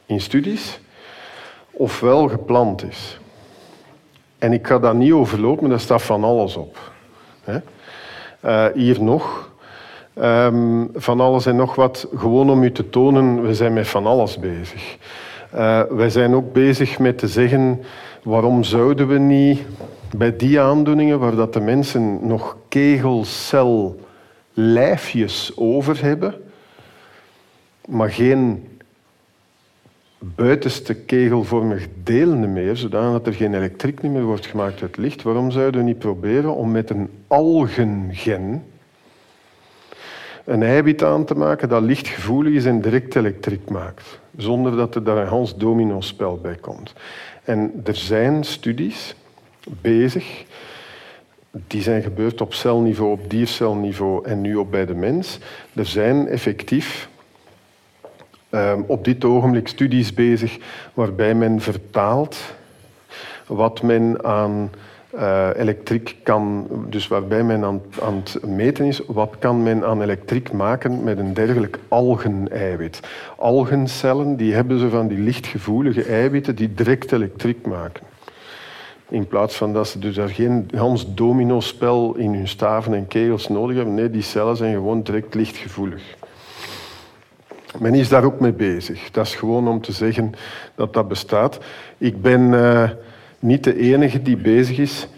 in 0.07 0.21
studies, 0.21 0.81
ofwel 1.71 2.29
gepland 2.29 2.85
is. 2.85 3.19
En 4.39 4.53
ik 4.53 4.67
ga 4.67 4.79
dat 4.79 4.95
niet 4.95 5.13
overlopen, 5.13 5.69
daar 5.69 5.81
staat 5.81 6.03
van 6.03 6.25
alles 6.25 6.57
op. 6.57 6.79
Uh, 8.45 8.67
hier 8.75 9.03
nog. 9.03 9.51
Um, 10.23 10.91
van 10.95 11.21
alles 11.21 11.47
en 11.47 11.57
nog 11.57 11.75
wat, 11.75 12.09
gewoon 12.17 12.51
om 12.51 12.63
u 12.63 12.73
te 12.73 12.91
tonen, 12.91 13.43
we 13.43 13.55
zijn 13.55 13.73
met 13.73 13.89
van 13.89 14.07
alles 14.07 14.39
bezig. 14.39 14.97
Uh, 15.55 15.83
wij 15.91 16.11
zijn 16.11 16.35
ook 16.35 16.53
bezig 16.53 16.99
met 16.99 17.19
te 17.19 17.29
zeggen, 17.29 17.83
waarom 18.23 18.65
zouden 18.65 19.09
we 19.09 19.19
niet 19.19 19.61
bij 20.17 20.37
die 20.37 20.61
aandoeningen 20.61 21.19
waar 21.19 21.37
dat 21.37 21.53
de 21.53 21.61
mensen 21.61 22.27
nog 22.27 22.57
kegelcel-lijfjes 22.69 25.53
over 25.57 26.03
hebben, 26.03 26.35
maar 27.87 28.11
geen 28.11 28.69
buitenste 30.19 30.95
kegelvormig 30.95 31.87
deel 32.03 32.37
meer, 32.37 32.77
zodat 32.77 33.27
er 33.27 33.33
geen 33.33 33.55
elektriek 33.55 34.03
meer 34.03 34.25
wordt 34.25 34.47
gemaakt 34.47 34.83
uit 34.83 34.97
licht. 34.97 35.23
Waarom 35.23 35.51
zouden 35.51 35.81
we 35.81 35.87
niet 35.87 35.99
proberen 35.99 36.55
om 36.55 36.71
met 36.71 36.91
een 36.91 37.09
algengen 37.27 38.65
een 40.49 40.63
eiwit 40.63 41.03
aan 41.03 41.25
te 41.25 41.35
maken 41.35 41.69
dat 41.69 41.83
lichtgevoelig 41.83 42.55
is 42.55 42.65
en 42.65 42.81
direct 42.81 43.17
elektriek 43.17 43.71
maakt, 43.71 44.19
zonder 44.37 44.77
dat 44.77 44.95
er 44.95 45.05
daar 45.05 45.17
een 45.17 45.27
Hans 45.27 45.57
domino-spel 45.57 46.39
bij 46.43 46.55
komt. 46.55 46.93
En 47.45 47.73
er 47.85 47.97
zijn 47.97 48.45
studies 48.45 49.15
bezig, 49.81 50.45
die 51.51 51.83
zijn 51.83 52.03
gebeurd 52.03 52.41
op 52.41 52.55
celniveau, 52.55 53.13
op 53.13 53.31
diercelniveau 53.31 54.25
en 54.25 54.41
nu 54.41 54.57
op 54.57 54.71
bij 54.71 54.87
de 54.87 54.95
mens. 54.95 55.39
Er 55.73 55.87
zijn 55.87 56.29
effectief 56.29 57.09
Ehm, 58.51 58.81
op 58.87 59.05
dit 59.05 59.25
ogenblik 59.25 59.69
studies 59.69 60.15
bezig 60.15 60.59
waarbij 60.95 61.35
men 61.35 61.61
vertaalt 61.61 62.55
wat 63.47 63.83
men 63.83 64.25
aan 64.25 64.71
uh, 65.15 65.49
elektriek 65.57 66.17
kan, 66.23 66.67
dus 66.89 67.09
waarbij 67.09 67.43
men 67.43 67.65
aan, 67.65 67.83
aan, 68.03 68.15
het 68.15 68.47
meten 68.47 68.85
is, 68.85 69.01
wat 69.07 69.37
kan 69.39 69.63
men 69.63 69.85
aan 69.85 70.03
elektriek 70.03 70.53
maken 70.53 71.05
met 71.05 71.19
een 71.19 71.35
dergelijk 71.35 71.79
algeneiwit. 71.89 73.01
Algencellen 73.37 74.37
die 74.37 74.55
hebben 74.55 74.79
ze 74.79 74.89
van 74.89 75.09
die 75.09 75.19
lichtgevoelige 75.19 76.03
eiwitten 76.03 76.57
die 76.57 76.75
direct 76.75 77.13
elektriek 77.13 77.67
maken. 77.67 78.03
In 79.09 79.27
plaats 79.27 79.57
van 79.57 79.73
dat 79.73 79.89
ze 79.89 79.99
dus 79.99 80.15
daar 80.15 80.29
geen 80.29 80.71
Hans 80.77 81.15
domino-spel 81.15 82.15
in 82.17 82.35
hun 82.35 82.49
staven 82.49 82.95
en 82.95 83.07
kegels 83.07 83.49
nodig 83.49 83.77
hebben. 83.77 83.95
Nee, 83.95 84.11
die 84.11 84.23
cellen 84.23 84.57
zijn 84.57 84.75
gewoon 84.75 85.03
direct 85.03 85.35
lichtgevoelig. 85.35 86.03
Men 87.79 87.95
is 87.95 88.09
daar 88.09 88.25
ook 88.25 88.41
mee 88.41 88.53
bezig. 88.53 89.11
Dat 89.11 89.27
is 89.27 89.35
gewoon 89.35 89.69
om 89.69 89.81
te 89.81 89.93
zeggen 89.93 90.33
dat 90.75 90.93
dat 90.93 91.09
bestaat. 91.09 91.59
Ik 91.99 92.23
ben 92.23 92.41
uh, 92.41 92.91
niet 93.39 93.65
de 93.65 93.79
enige 93.79 94.23
die 94.23 94.37
bezig 94.37 94.79
is. 94.79 95.09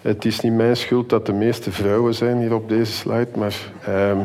Het 0.00 0.24
is 0.24 0.40
niet 0.40 0.52
mijn 0.52 0.76
schuld 0.76 1.08
dat 1.08 1.26
de 1.26 1.32
meeste 1.32 1.72
vrouwen 1.72 2.14
zijn 2.14 2.38
hier 2.38 2.54
op 2.54 2.68
deze 2.68 2.92
slide, 2.92 3.28
maar 3.36 3.54
uh, 3.88 4.18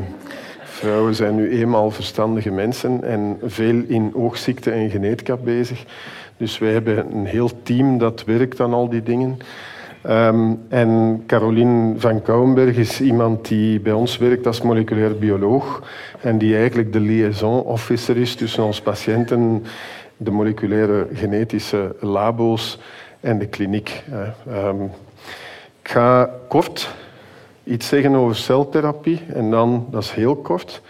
vrouwen 0.64 1.16
zijn 1.16 1.36
nu 1.36 1.50
eenmaal 1.50 1.92
verstandige 1.92 2.52
mensen 2.52 3.04
en 3.04 3.40
veel 3.44 3.82
in 3.88 4.12
oogziekte 4.14 4.72
en 4.72 4.90
genetica 4.90 5.36
bezig. 5.36 5.86
Dus 6.38 6.58
wij 6.58 6.72
hebben 6.72 7.12
een 7.16 7.26
heel 7.26 7.52
team 7.64 7.98
dat 7.98 8.24
werkt 8.24 8.60
aan 8.60 8.74
al 8.74 8.90
die 8.90 9.04
dingen. 9.04 9.38
Um, 10.10 10.60
en 10.70 11.24
Caroline 11.26 12.00
van 12.00 12.22
Kouwenberg 12.22 12.78
is 12.78 13.02
iemand 13.02 13.48
die 13.48 13.80
bij 13.80 13.94
ons 13.94 14.18
werkt 14.18 14.48
als 14.48 14.62
moleculair 14.62 15.18
bioloog 15.18 15.84
en 16.22 16.38
die 16.38 16.56
eigenlijk 16.58 16.94
de 16.94 17.00
liaison 17.00 17.64
officer 17.64 18.18
is 18.18 18.36
tussen 18.36 18.64
ons 18.64 18.82
patiënten, 18.82 19.64
de 20.18 20.32
moleculaire 20.32 21.08
genetische 21.14 21.96
labo's 22.00 22.80
en 23.20 23.40
de 23.40 23.48
kliniek. 23.48 24.04
Um, 24.48 24.84
ik 25.82 25.90
ga 25.90 26.30
kort 26.48 26.96
iets 27.64 27.88
zeggen 27.88 28.16
over 28.16 28.36
celtherapie 28.36 29.22
en 29.34 29.52
dan, 29.52 29.88
dat 29.92 30.04
is 30.04 30.12
heel 30.12 30.36
kort. 30.36 30.82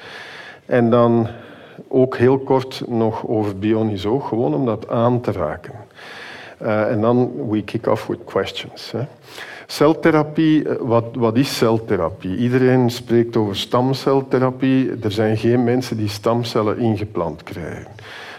En 0.65 0.89
dan 0.89 1.27
ook 1.88 2.17
heel 2.17 2.38
kort 2.38 2.84
nog 2.88 3.27
over 3.27 3.60
bionizoog, 3.60 4.27
gewoon 4.27 4.53
om 4.53 4.65
dat 4.65 4.89
aan 4.89 5.21
te 5.21 5.32
raken. 5.32 5.73
Uh, 6.62 6.91
en 6.91 7.02
dan 7.02 7.50
we 7.50 7.63
kick 7.63 7.88
off 7.88 8.08
with 8.08 8.20
questions. 8.26 8.93
Celtherapie, 9.67 10.70
eh, 10.70 10.76
wat, 10.80 11.06
wat 11.13 11.38
is 11.38 11.58
celtherapie? 11.58 12.38
Iedereen 12.38 12.89
spreekt 12.89 13.36
over 13.38 13.56
stamceltherapie. 13.56 14.91
Er 15.04 15.12
zijn 15.12 15.38
geen 15.38 15.63
mensen 15.63 15.98
die 15.98 16.08
stamcellen 16.08 16.78
ingeplant 16.78 17.43
krijgen. 17.43 17.88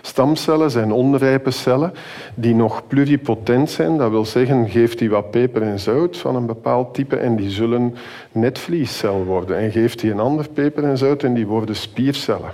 Stamcellen 0.03 0.71
zijn 0.71 0.93
onrijpe 0.93 1.51
cellen 1.51 1.93
die 2.35 2.55
nog 2.55 2.87
pluripotent 2.87 3.71
zijn. 3.71 3.97
Dat 3.97 4.11
wil 4.11 4.25
zeggen, 4.25 4.69
geeft 4.69 4.99
die 4.99 5.11
wat 5.11 5.31
peper 5.31 5.63
en 5.63 5.79
zout 5.79 6.17
van 6.17 6.37
een 6.37 6.47
bepaald 6.47 6.95
type 6.95 7.17
en 7.17 7.37
die 7.37 7.51
zullen 7.51 7.95
netvliescel 8.33 9.25
worden. 9.25 9.59
En 9.59 9.71
geeft 9.71 10.01
die 10.01 10.11
een 10.11 10.21
ander 10.21 10.49
peper 10.49 10.85
en 10.85 10.99
zout 10.99 11.23
en 11.23 11.35
die 11.35 11.47
worden 11.47 11.77
spiercellen. 11.77 12.53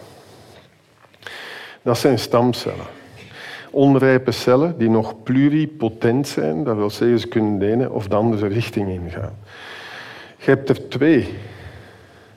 Dat 1.83 1.99
zijn 1.99 2.19
stamcellen. 2.19 3.04
Onrijpe 3.75 4.31
cellen 4.31 4.79
die 4.79 4.91
nog 4.91 5.23
pluripotent 5.23 6.29
zijn, 6.29 6.65
dat 6.65 6.77
wil 6.77 6.91
zeggen 6.91 7.19
ze 7.19 7.29
kunnen 7.29 7.59
de 7.59 7.71
ene 7.71 7.91
of 7.91 8.09
de 8.09 8.15
andere 8.15 8.47
richting 8.47 8.89
ingaan. 8.89 9.35
Je 10.39 10.51
hebt 10.51 10.69
er 10.69 10.89
twee. 10.89 11.29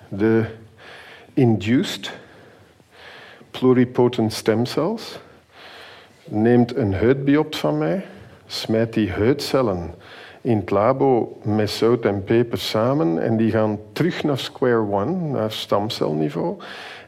De 0.09 0.45
induced 1.33 2.11
pluripotent 3.51 4.33
stem 4.33 4.65
cells. 4.65 5.19
Neemt 6.25 6.75
een 6.75 6.93
huidbiopt 6.93 7.57
van 7.57 7.77
mij, 7.77 8.05
smijt 8.45 8.93
die 8.93 9.11
huidcellen 9.11 9.93
in 10.41 10.57
het 10.57 10.69
labo 10.69 11.37
met 11.43 11.69
zout 11.69 12.05
en 12.05 12.23
peper 12.23 12.57
samen 12.57 13.21
en 13.23 13.37
die 13.37 13.51
gaan 13.51 13.79
terug 13.93 14.23
naar 14.23 14.39
square 14.39 14.91
one, 14.91 15.11
naar 15.11 15.51
stamcelniveau 15.51 16.57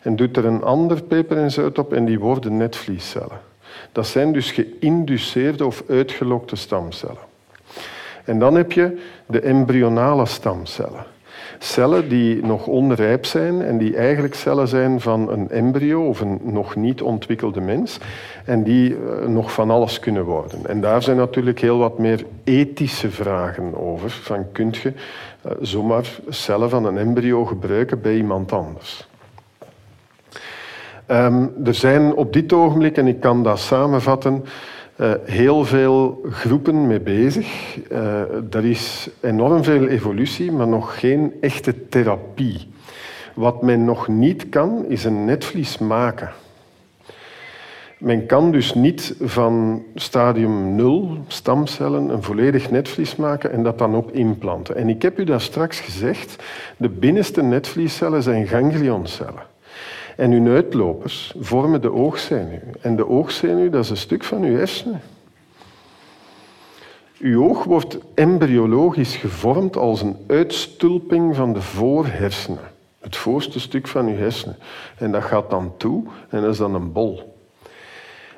en 0.02 0.16
doet 0.16 0.38
er 0.38 0.46
een 0.46 0.64
ander 0.64 1.04
peper 1.04 1.38
en 1.38 1.52
zout 1.52 1.78
op 1.78 1.94
en 1.94 2.06
die 2.06 2.20
worden 2.20 2.58
netvliescellen. 2.58 3.49
Dat 3.92 4.08
zijn 4.08 4.32
dus 4.32 4.52
geïnduceerde 4.52 5.66
of 5.66 5.84
uitgelokte 5.88 6.56
stamcellen. 6.56 7.28
En 8.26 8.40
dan 8.40 8.56
heb 8.56 8.72
je 8.72 8.98
de 9.26 9.40
embryonale 9.40 10.26
stamcellen. 10.26 11.06
Cellen 11.60 12.10
die 12.10 12.46
nog 12.46 12.68
onrijp 12.68 13.26
zijn 13.26 13.62
en 13.62 13.78
die 13.78 13.96
eigenlijk 13.96 14.36
cellen 14.36 14.68
zijn 14.68 15.02
van 15.02 15.32
een 15.32 15.50
embryo 15.50 16.08
of 16.08 16.20
een 16.20 16.40
nog 16.44 16.76
niet 16.76 17.02
ontwikkelde 17.02 17.62
mens 17.62 17.98
en 18.46 18.64
die 18.64 18.96
eh, 18.96 19.28
nog 19.28 19.52
van 19.52 19.72
alles 19.72 20.00
kunnen 20.00 20.24
worden. 20.24 20.66
En 20.66 20.82
daar 20.82 21.04
zijn 21.04 21.18
natuurlijk 21.18 21.60
heel 21.60 21.78
wat 21.78 21.98
meer 22.00 22.26
ethische 22.44 23.12
vragen 23.12 23.78
over. 23.78 24.10
Van 24.10 24.52
kunt 24.52 24.78
je 24.78 24.94
uh, 25.46 25.52
zomaar 25.62 26.20
cellen 26.30 26.70
van 26.70 26.86
een 26.86 26.98
embryo 26.98 27.46
gebruiken 27.46 28.02
bij 28.02 28.16
iemand 28.16 28.52
anders? 28.52 29.09
Um, 31.12 31.52
er 31.64 31.74
zijn 31.74 32.14
op 32.14 32.34
dit 32.34 32.54
ogenblik, 32.54 32.98
en 32.98 33.08
ik 33.08 33.20
kan 33.20 33.44
dat 33.44 33.60
samenvatten, 33.60 34.44
uh, 34.98 35.12
heel 35.24 35.66
veel 35.66 36.22
groepen 36.30 36.88
mee 36.88 37.00
bezig. 37.00 37.78
Uh, 37.92 38.22
er 38.54 38.66
is 38.66 39.10
enorm 39.20 39.64
veel 39.64 39.88
evolutie, 39.88 40.52
maar 40.52 40.68
nog 40.68 41.00
geen 41.00 41.34
echte 41.42 41.88
therapie. 41.88 42.68
Wat 43.36 43.62
men 43.62 43.86
nog 43.86 44.08
niet 44.08 44.50
kan, 44.50 44.86
is 44.88 45.04
een 45.04 45.26
netvlies 45.26 45.78
maken. 45.78 46.30
Men 47.98 48.26
kan 48.26 48.52
dus 48.52 48.74
niet 48.74 49.16
van 49.22 49.84
stadium 49.96 50.76
0 50.76 51.18
stamcellen 51.28 52.10
een 52.10 52.24
volledig 52.24 52.72
netvlies 52.72 53.16
maken 53.16 53.52
en 53.52 53.64
dat 53.64 53.78
dan 53.78 53.96
ook 53.96 54.12
implanten. 54.12 54.76
En 54.76 54.90
ik 54.90 55.02
heb 55.02 55.20
u 55.20 55.24
dat 55.24 55.42
straks 55.42 55.80
gezegd, 55.80 56.44
de 56.78 56.90
binnenste 56.90 57.42
netvliescellen 57.42 58.24
zijn 58.24 58.48
ganglioncellen. 58.48 59.49
En 60.20 60.32
uw 60.32 60.54
uitlopers 60.54 61.34
vormen 61.40 61.82
de 61.82 61.94
oogzenuw. 61.94 62.60
En 62.82 62.96
de 62.96 63.08
oogzenuw, 63.08 63.70
dat 63.70 63.84
is 63.84 63.90
een 63.90 63.98
stuk 63.98 64.24
van 64.24 64.44
uw 64.44 64.56
hersenen. 64.56 65.02
Uw 67.20 67.44
oog 67.50 67.64
wordt 67.64 67.98
embryologisch 68.14 69.16
gevormd 69.16 69.78
als 69.78 70.02
een 70.02 70.18
uitstulping 70.28 71.36
van 71.36 71.54
de 71.54 71.62
voorhersenen. 71.62 72.64
Het 73.00 73.16
voorste 73.16 73.60
stuk 73.60 73.88
van 73.88 74.08
uw 74.08 74.16
hersenen. 74.16 74.56
En 74.98 75.12
dat 75.12 75.24
gaat 75.24 75.50
dan 75.50 75.74
toe 75.78 76.04
en 76.30 76.42
dat 76.42 76.52
is 76.52 76.58
dan 76.58 76.76
een 76.76 76.92
bol. 76.92 77.38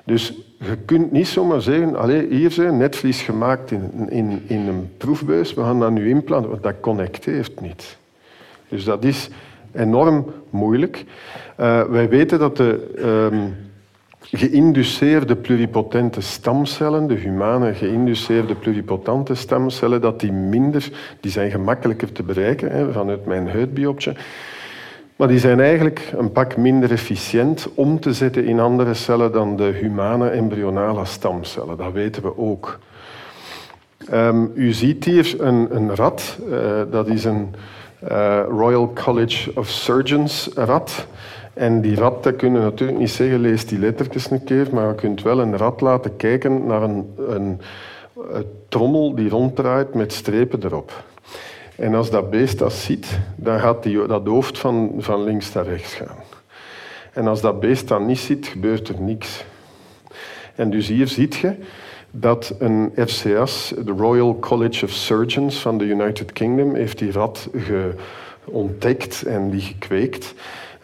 Dus 0.03 0.33
je 0.59 0.77
kunt 0.85 1.11
niet 1.11 1.27
zomaar 1.27 1.61
zeggen, 1.61 1.95
allez, 1.95 2.29
hier 2.29 2.51
zijn 2.51 2.77
netvlies 2.77 3.21
gemaakt 3.21 3.71
in, 3.71 4.09
in, 4.09 4.43
in 4.47 4.67
een 4.67 4.93
proefbuis, 4.97 5.53
we 5.53 5.61
gaan 5.61 5.79
dat 5.79 5.91
nu 5.91 6.09
implanten, 6.09 6.49
want 6.49 6.63
dat 6.63 6.79
connecteert 6.79 7.61
niet. 7.61 7.97
Dus 8.67 8.83
dat 8.83 9.03
is 9.03 9.29
enorm 9.73 10.25
moeilijk. 10.49 11.05
Uh, 11.59 11.83
wij 11.83 12.09
weten 12.09 12.39
dat 12.39 12.57
de 12.57 12.93
um, 13.31 13.55
geïnduceerde 14.21 15.35
pluripotente 15.35 16.21
stamcellen, 16.21 17.07
de 17.07 17.13
humane 17.13 17.73
geïnduceerde 17.73 18.55
pluripotente 18.55 19.35
stamcellen, 19.35 20.01
dat 20.01 20.19
die 20.19 20.31
minder, 20.31 20.89
die 21.19 21.31
zijn 21.31 21.51
gemakkelijker 21.51 22.11
te 22.11 22.23
bereiken 22.23 22.71
hè, 22.71 22.91
vanuit 22.91 23.25
mijn 23.25 23.49
huidbiopje. 23.49 24.15
Maar 25.15 25.27
die 25.27 25.39
zijn 25.39 25.59
eigenlijk 25.59 26.11
een 26.17 26.31
pak 26.31 26.57
minder 26.57 26.91
efficiënt 26.91 27.69
om 27.73 27.99
te 27.99 28.13
zetten 28.13 28.45
in 28.45 28.59
andere 28.59 28.93
cellen 28.93 29.31
dan 29.31 29.55
de 29.55 29.77
humane 29.81 30.29
embryonale 30.29 31.05
stamcellen. 31.05 31.77
Dat 31.77 31.91
weten 31.91 32.23
we 32.23 32.37
ook. 32.37 32.79
Um, 34.13 34.51
u 34.53 34.71
ziet 34.71 35.05
hier 35.05 35.35
een, 35.37 35.75
een 35.75 35.95
rat. 35.95 36.37
Uh, 36.49 36.81
dat 36.91 37.07
is 37.07 37.23
een 37.23 37.55
Royal 38.49 38.93
College 38.93 39.51
of 39.55 39.69
Surgeons 39.69 40.49
rat. 40.55 41.07
En 41.53 41.81
die 41.81 41.95
rat, 41.95 42.23
dat 42.23 42.35
kun 42.35 42.53
je 42.53 42.59
natuurlijk 42.59 42.99
niet 42.99 43.11
zeggen, 43.11 43.39
lees 43.39 43.65
die 43.65 43.79
lettertjes 43.79 44.31
een 44.31 44.43
keer, 44.43 44.67
maar 44.71 44.87
je 44.87 44.95
kunt 44.95 45.21
wel 45.21 45.39
een 45.39 45.57
rat 45.57 45.81
laten 45.81 46.15
kijken 46.15 46.65
naar 46.65 46.81
een, 46.81 47.13
een, 47.17 47.61
een 48.31 48.45
trommel 48.69 49.15
die 49.15 49.29
ronddraait 49.29 49.93
met 49.93 50.13
strepen 50.13 50.63
erop. 50.63 51.03
En 51.75 51.95
als 51.95 52.09
dat 52.09 52.29
beest 52.29 52.59
dat 52.59 52.73
ziet, 52.73 53.19
dan 53.35 53.59
gaat 53.59 53.83
die, 53.83 54.07
dat 54.07 54.27
hoofd 54.27 54.57
van, 54.57 54.93
van 54.97 55.23
links 55.23 55.53
naar 55.53 55.65
rechts 55.65 55.93
gaan. 55.93 56.17
En 57.13 57.27
als 57.27 57.41
dat 57.41 57.59
beest 57.59 57.87
dat 57.87 58.01
niet 58.01 58.19
ziet, 58.19 58.47
gebeurt 58.47 58.87
er 58.87 59.01
niks. 59.01 59.43
En 60.55 60.69
dus 60.69 60.87
hier 60.87 61.07
ziet 61.07 61.35
je 61.35 61.55
dat 62.11 62.55
een 62.59 62.91
FCS, 62.95 63.73
de 63.85 63.91
Royal 63.97 64.39
College 64.39 64.85
of 64.85 64.91
Surgeons 64.91 65.61
van 65.61 65.77
de 65.77 65.85
United 65.85 66.31
Kingdom, 66.31 66.75
heeft 66.75 66.97
die 66.97 67.11
rat 67.11 67.49
ontdekt 68.45 69.23
en 69.23 69.49
die 69.49 69.61
gekweekt. 69.61 70.33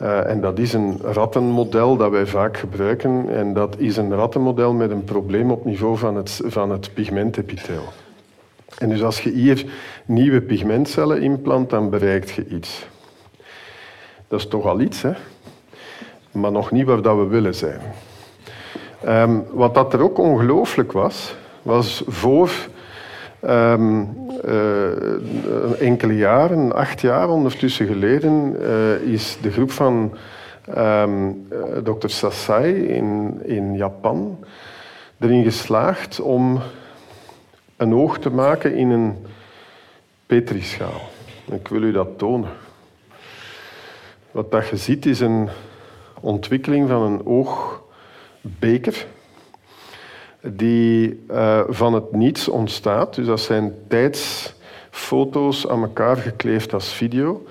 Uh, 0.01 0.29
en 0.29 0.41
dat 0.41 0.59
is 0.59 0.73
een 0.73 0.99
rattenmodel 1.01 1.97
dat 1.97 2.11
wij 2.11 2.25
vaak 2.25 2.57
gebruiken. 2.57 3.29
En 3.29 3.53
dat 3.53 3.75
is 3.77 3.97
een 3.97 4.13
rattenmodel 4.13 4.73
met 4.73 4.91
een 4.91 5.03
probleem 5.03 5.51
op 5.51 5.65
niveau 5.65 5.97
van 5.97 6.15
het, 6.15 6.41
van 6.45 6.71
het 6.71 6.93
pigmentepitheel. 6.93 7.83
En 8.77 8.89
dus 8.89 9.03
als 9.03 9.21
je 9.21 9.29
hier 9.29 9.65
nieuwe 10.05 10.41
pigmentcellen 10.41 11.21
implant, 11.21 11.69
dan 11.69 11.89
bereikt 11.89 12.29
je 12.29 12.47
iets. 12.47 12.87
Dat 14.27 14.39
is 14.39 14.47
toch 14.47 14.65
al 14.65 14.79
iets, 14.79 15.01
hè? 15.01 15.11
maar 16.31 16.51
nog 16.51 16.71
niet 16.71 16.85
waar 16.85 17.19
we 17.19 17.27
willen 17.27 17.55
zijn. 17.55 17.79
Um, 19.05 19.45
wat 19.51 19.73
dat 19.73 19.93
er 19.93 20.01
ook 20.01 20.17
ongelooflijk 20.17 20.91
was, 20.91 21.35
was 21.61 22.03
voor 22.07 22.51
um, 23.45 24.15
enkele 25.79 26.15
jaren, 26.15 26.73
acht 26.73 27.01
jaar 27.01 27.29
ondertussen 27.29 27.87
geleden, 27.87 28.55
uh, 28.61 29.13
is 29.13 29.37
de 29.41 29.51
groep 29.51 29.71
van 29.71 30.17
um, 30.77 31.47
dokter 31.83 32.09
Sasai 32.09 32.73
in, 32.73 33.39
in 33.43 33.75
Japan 33.75 34.37
erin 35.19 35.43
geslaagd 35.43 36.19
om 36.19 36.59
een 37.77 37.93
oog 37.93 38.19
te 38.19 38.29
maken 38.29 38.75
in 38.75 38.89
een 38.89 39.15
petrischaal. 40.25 41.01
Ik 41.51 41.67
wil 41.67 41.81
u 41.81 41.91
dat 41.91 42.17
tonen. 42.17 42.49
Wat 44.31 44.51
dat 44.51 44.67
je 44.67 44.77
ziet 44.77 45.05
is 45.05 45.19
een 45.19 45.49
ontwikkeling 46.19 46.89
van 46.89 47.01
een 47.01 47.25
oog 47.25 47.85
beker 48.59 49.05
die 50.41 51.23
uh, 51.31 51.61
van 51.67 51.93
het 51.93 52.11
niets 52.11 52.47
ontstaat. 52.47 53.15
Dus 53.15 53.25
dat 53.25 53.39
zijn 53.39 53.73
tijdsfoto's 53.87 55.67
aan 55.67 55.81
elkaar 55.81 56.17
gekleefd 56.17 56.73
als 56.73 56.93
video. 56.93 57.45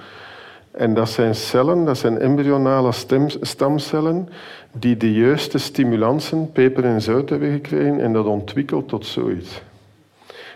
En 0.71 0.95
dat 0.95 1.09
zijn 1.09 1.35
cellen, 1.35 1.85
dat 1.85 1.99
zijn 1.99 2.19
embryonale 2.19 2.93
stamcellen 3.41 4.29
die 4.73 4.97
de 4.97 5.13
juiste 5.13 5.59
stimulansen, 5.59 6.53
peper 6.53 6.85
en 6.85 7.03
zout 7.03 7.29
hebben 7.29 7.53
gekregen 7.53 8.01
en 8.01 8.13
dat 8.13 8.27
ontwikkelt 8.27 8.89
tot 8.89 9.07
zoiets. 9.07 9.63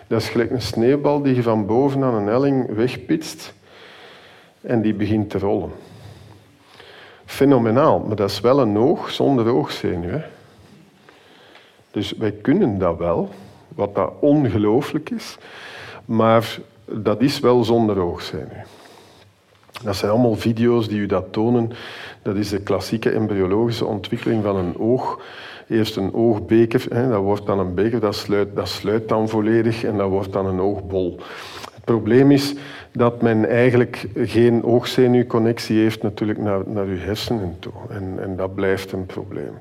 Dat 0.06 0.20
is 0.20 0.28
gelijk 0.28 0.50
een 0.50 0.62
sneeuwbal 0.62 1.22
die 1.22 1.34
je 1.34 1.42
van 1.42 1.66
boven 1.66 2.02
aan 2.02 2.14
een 2.14 2.26
helling 2.26 2.74
wegpitst 2.74 3.54
en 4.60 4.82
die 4.82 4.94
begint 4.94 5.30
te 5.30 5.38
rollen 5.38 5.89
fenomenaal, 7.30 7.98
maar 7.98 8.16
dat 8.16 8.30
is 8.30 8.40
wel 8.40 8.60
een 8.60 8.78
oog 8.78 9.10
zonder 9.10 9.48
oogzenuw. 9.48 10.20
Dus 11.90 12.12
wij 12.12 12.32
kunnen 12.32 12.78
dat 12.78 12.98
wel, 12.98 13.28
wat 13.68 13.94
dat 13.94 14.12
ongelooflijk 14.20 15.10
is, 15.10 15.36
maar 16.04 16.58
dat 16.84 17.20
is 17.20 17.40
wel 17.40 17.64
zonder 17.64 17.98
oogzenuw. 17.98 18.64
Dat 19.82 19.96
zijn 19.96 20.10
allemaal 20.10 20.34
video's 20.34 20.88
die 20.88 20.98
u 20.98 21.06
dat 21.06 21.32
tonen. 21.32 21.72
Dat 22.22 22.36
is 22.36 22.48
de 22.48 22.60
klassieke 22.60 23.10
embryologische 23.10 23.86
ontwikkeling 23.86 24.42
van 24.42 24.56
een 24.56 24.78
oog. 24.78 25.20
Eerst 25.68 25.96
een 25.96 26.14
oogbeker, 26.14 26.86
hè, 26.88 27.08
dat 27.08 27.22
wordt 27.22 27.46
dan 27.46 27.58
een 27.58 27.74
beker, 27.74 28.00
dat 28.00 28.14
sluit, 28.14 28.56
dat 28.56 28.68
sluit 28.68 29.08
dan 29.08 29.28
volledig 29.28 29.84
en 29.84 29.96
dat 29.96 30.08
wordt 30.08 30.32
dan 30.32 30.46
een 30.46 30.60
oogbol. 30.60 31.20
Probleem 31.90 32.30
is 32.30 32.54
dat 32.92 33.22
men 33.22 33.48
eigenlijk 33.48 34.06
geen 34.14 34.64
oogzenuwconnectie 34.64 35.78
heeft 35.78 36.02
natuurlijk 36.02 36.38
naar, 36.38 36.60
naar 36.66 36.84
uw 36.84 36.98
hersenen 36.98 37.56
toe. 37.58 37.72
En, 37.88 38.18
en 38.20 38.36
dat 38.36 38.54
blijft 38.54 38.92
een 38.92 39.06
probleem. 39.06 39.58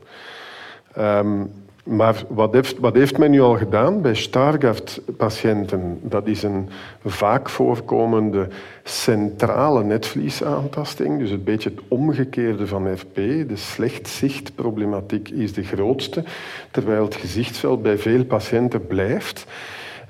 Ehm, 0.94 1.42
maar 1.84 2.24
wat 2.28 2.54
heeft, 2.54 2.80
wat 2.80 2.94
heeft 2.94 3.18
men 3.18 3.32
nu 3.32 3.42
al 3.42 3.58
gedaan 3.58 4.02
bij 4.02 4.14
Stargardt-patiënten? 4.16 6.00
Dat 6.02 6.28
is 6.28 6.44
een 6.44 6.70
vaak 7.06 7.50
voorkomende 7.50 8.48
centrale 8.84 9.84
netvliesaantasting, 9.84 11.20
dus 11.20 11.32
een 11.32 11.44
beetje 11.44 11.70
het 11.70 11.80
omgekeerde 11.88 12.68
van 12.68 12.98
FP. 12.98 13.16
De 13.16 13.56
slechtzichtproblematiek 13.56 15.30
is 15.30 15.54
de 15.54 15.64
grootste, 15.64 16.24
terwijl 16.72 17.04
het 17.04 17.16
gezichtsveld 17.16 17.82
bij 17.82 17.98
veel 17.98 18.26
patiënten 18.26 18.88
blijft, 18.88 19.46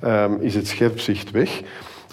um, 0.04 0.38
is 0.42 0.56
het 0.56 0.68
scherpzicht 0.68 1.32
weg. 1.32 1.62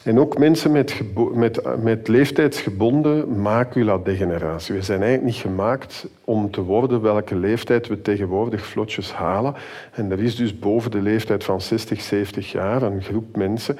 En 0.07 0.19
ook 0.19 0.39
mensen 0.39 0.73
met, 0.73 1.01
met, 1.33 1.83
met 1.83 2.09
leeftijdsgebonden 2.09 3.41
maculadegeneratie. 3.41 4.75
We 4.75 4.83
zijn 4.83 5.03
eigenlijk 5.03 5.33
niet 5.33 5.43
gemaakt 5.43 6.07
om 6.25 6.51
te 6.51 6.63
worden 6.63 7.01
welke 7.01 7.37
leeftijd 7.37 7.87
we 7.87 8.03
tegenwoordig 8.03 8.67
vlotjes 8.67 9.13
halen. 9.13 9.55
En 9.93 10.11
er 10.11 10.23
is 10.23 10.37
dus 10.37 10.59
boven 10.59 10.91
de 10.91 11.03
leeftijd 11.03 11.45
van 11.45 11.61
60, 11.61 12.01
70 12.01 12.53
jaar 12.53 12.83
een 12.83 13.03
groep 13.03 13.37
mensen 13.37 13.79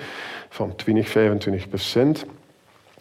van 0.49 0.77
20, 0.77 1.09
25 1.09 1.69
procent 1.69 2.27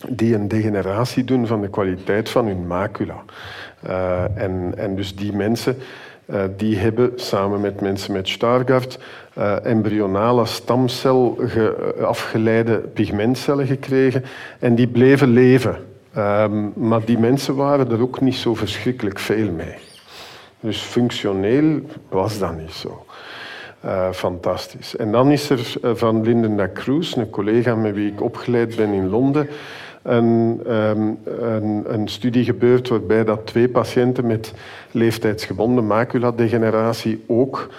die 0.09 0.35
een 0.35 0.47
degeneratie 0.47 1.23
doen 1.23 1.47
van 1.47 1.61
de 1.61 1.69
kwaliteit 1.69 2.29
van 2.29 2.45
hun 2.45 2.67
macula. 2.67 3.23
Uh, 3.85 4.23
en, 4.35 4.73
en 4.77 4.95
dus 4.95 5.15
die 5.15 5.33
mensen 5.33 5.77
uh, 6.25 6.43
die 6.57 6.77
hebben 6.77 7.11
samen 7.15 7.61
met 7.61 7.81
mensen 7.81 8.13
met 8.13 8.27
Stargardt 8.27 8.99
uh, 9.37 9.65
embryonale 9.65 10.45
stamcel 10.45 11.39
afgeleide 12.01 12.77
pigmentcellen 12.77 13.67
gekregen 13.67 14.23
en 14.59 14.75
die 14.75 14.87
bleven 14.87 15.27
leven. 15.27 15.77
Um, 16.17 16.73
maar 16.75 17.05
die 17.05 17.17
mensen 17.17 17.55
waren 17.55 17.91
er 17.91 18.01
ook 18.01 18.21
niet 18.21 18.35
zo 18.35 18.55
verschrikkelijk 18.55 19.19
veel 19.19 19.51
mee. 19.51 19.75
Dus 20.59 20.77
functioneel 20.77 21.81
was 22.09 22.39
dat 22.39 22.57
niet 22.57 22.71
zo. 22.71 23.05
Fantastisch. 24.11 24.95
En 24.95 25.11
dan 25.11 25.31
is 25.31 25.49
er 25.49 25.77
van 25.81 26.23
Linda 26.23 26.69
Cruz, 26.73 27.15
een 27.15 27.29
collega 27.29 27.75
met 27.75 27.95
wie 27.95 28.11
ik 28.11 28.21
opgeleid 28.21 28.75
ben 28.75 28.93
in 28.93 29.09
Londen, 29.09 29.49
een, 30.05 30.61
um, 30.67 31.17
een, 31.87 32.07
studie 32.07 32.43
gebeurd 32.43 32.89
waarbij 32.89 33.23
dat 33.23 33.45
twee 33.45 33.69
patiënten 33.69 34.27
met 34.27 34.53
leeftijdsgebonden 34.91 35.87
maculadegeneratie 35.87 37.23
ook 37.27 37.69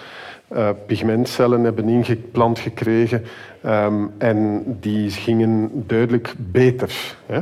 uh, 0.51 0.69
pigmentcellen 0.85 1.63
hebben 1.63 1.89
ingeplant 1.89 2.59
gekregen 2.59 3.23
um, 3.65 4.11
en 4.17 4.63
die 4.79 5.09
gingen 5.09 5.71
duidelijk 5.73 6.33
beter. 6.37 7.15
Hè? 7.25 7.41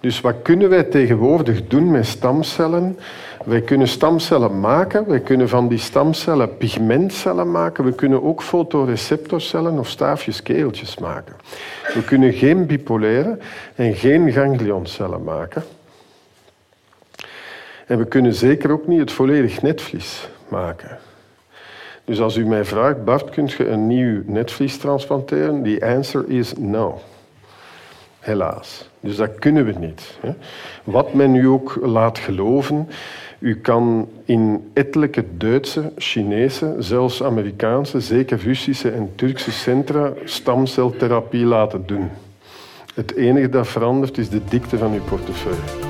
Dus 0.00 0.20
wat 0.20 0.34
kunnen 0.42 0.68
wij 0.68 0.82
tegenwoordig 0.82 1.66
doen 1.66 1.90
met 1.90 2.06
stamcellen? 2.06 2.98
Wij 3.44 3.60
kunnen 3.60 3.88
stamcellen 3.88 4.60
maken, 4.60 5.08
wij 5.08 5.20
kunnen 5.20 5.48
van 5.48 5.68
die 5.68 5.78
stamcellen 5.78 6.56
pigmentcellen 6.56 7.50
maken, 7.50 7.84
we 7.84 7.92
kunnen 7.92 8.22
ook 8.22 8.42
fotoreceptorcellen 8.42 9.78
of 9.78 9.88
staafjes, 9.88 10.42
keeltjes 10.42 10.98
maken. 10.98 11.36
We 11.94 12.04
kunnen 12.04 12.32
geen 12.32 12.66
bipolaire 12.66 13.38
en 13.74 13.94
geen 13.94 14.32
ganglioncellen 14.32 15.22
maken. 15.24 15.62
En 17.86 17.98
we 17.98 18.04
kunnen 18.04 18.34
zeker 18.34 18.70
ook 18.70 18.86
niet 18.86 19.00
het 19.00 19.12
volledig 19.12 19.62
netvlies 19.62 20.28
maken. 20.48 20.98
Dus 22.04 22.20
als 22.20 22.36
u 22.36 22.46
mij 22.46 22.64
vraagt, 22.64 23.04
Bart, 23.04 23.30
kunt 23.30 23.52
je 23.52 23.68
een 23.68 23.86
nieuw 23.86 24.22
netvlies 24.24 24.78
transplanteren? 24.78 25.62
Die 25.62 25.84
answer 25.84 26.28
is 26.28 26.52
no. 26.58 27.00
Helaas. 28.18 28.87
Dus 29.08 29.16
dat 29.16 29.38
kunnen 29.38 29.64
we 29.64 29.72
niet. 29.78 30.18
Wat 30.84 31.14
men 31.14 31.34
u 31.34 31.46
ook 31.46 31.78
laat 31.82 32.18
geloven, 32.18 32.88
u 33.38 33.60
kan 33.60 34.08
in 34.24 34.70
ettelijke 34.72 35.24
Duitse, 35.36 35.92
Chinese, 35.96 36.74
zelfs 36.78 37.22
Amerikaanse, 37.22 38.00
zeker 38.00 38.38
Russische 38.38 38.90
en 38.90 39.10
Turkse 39.14 39.52
centra 39.52 40.12
stamceltherapie 40.24 41.44
laten 41.44 41.86
doen. 41.86 42.10
Het 42.94 43.14
enige 43.14 43.48
dat 43.48 43.68
verandert 43.68 44.18
is 44.18 44.28
de 44.28 44.40
dikte 44.48 44.78
van 44.78 44.92
uw 44.92 45.04
portefeuille. 45.08 45.87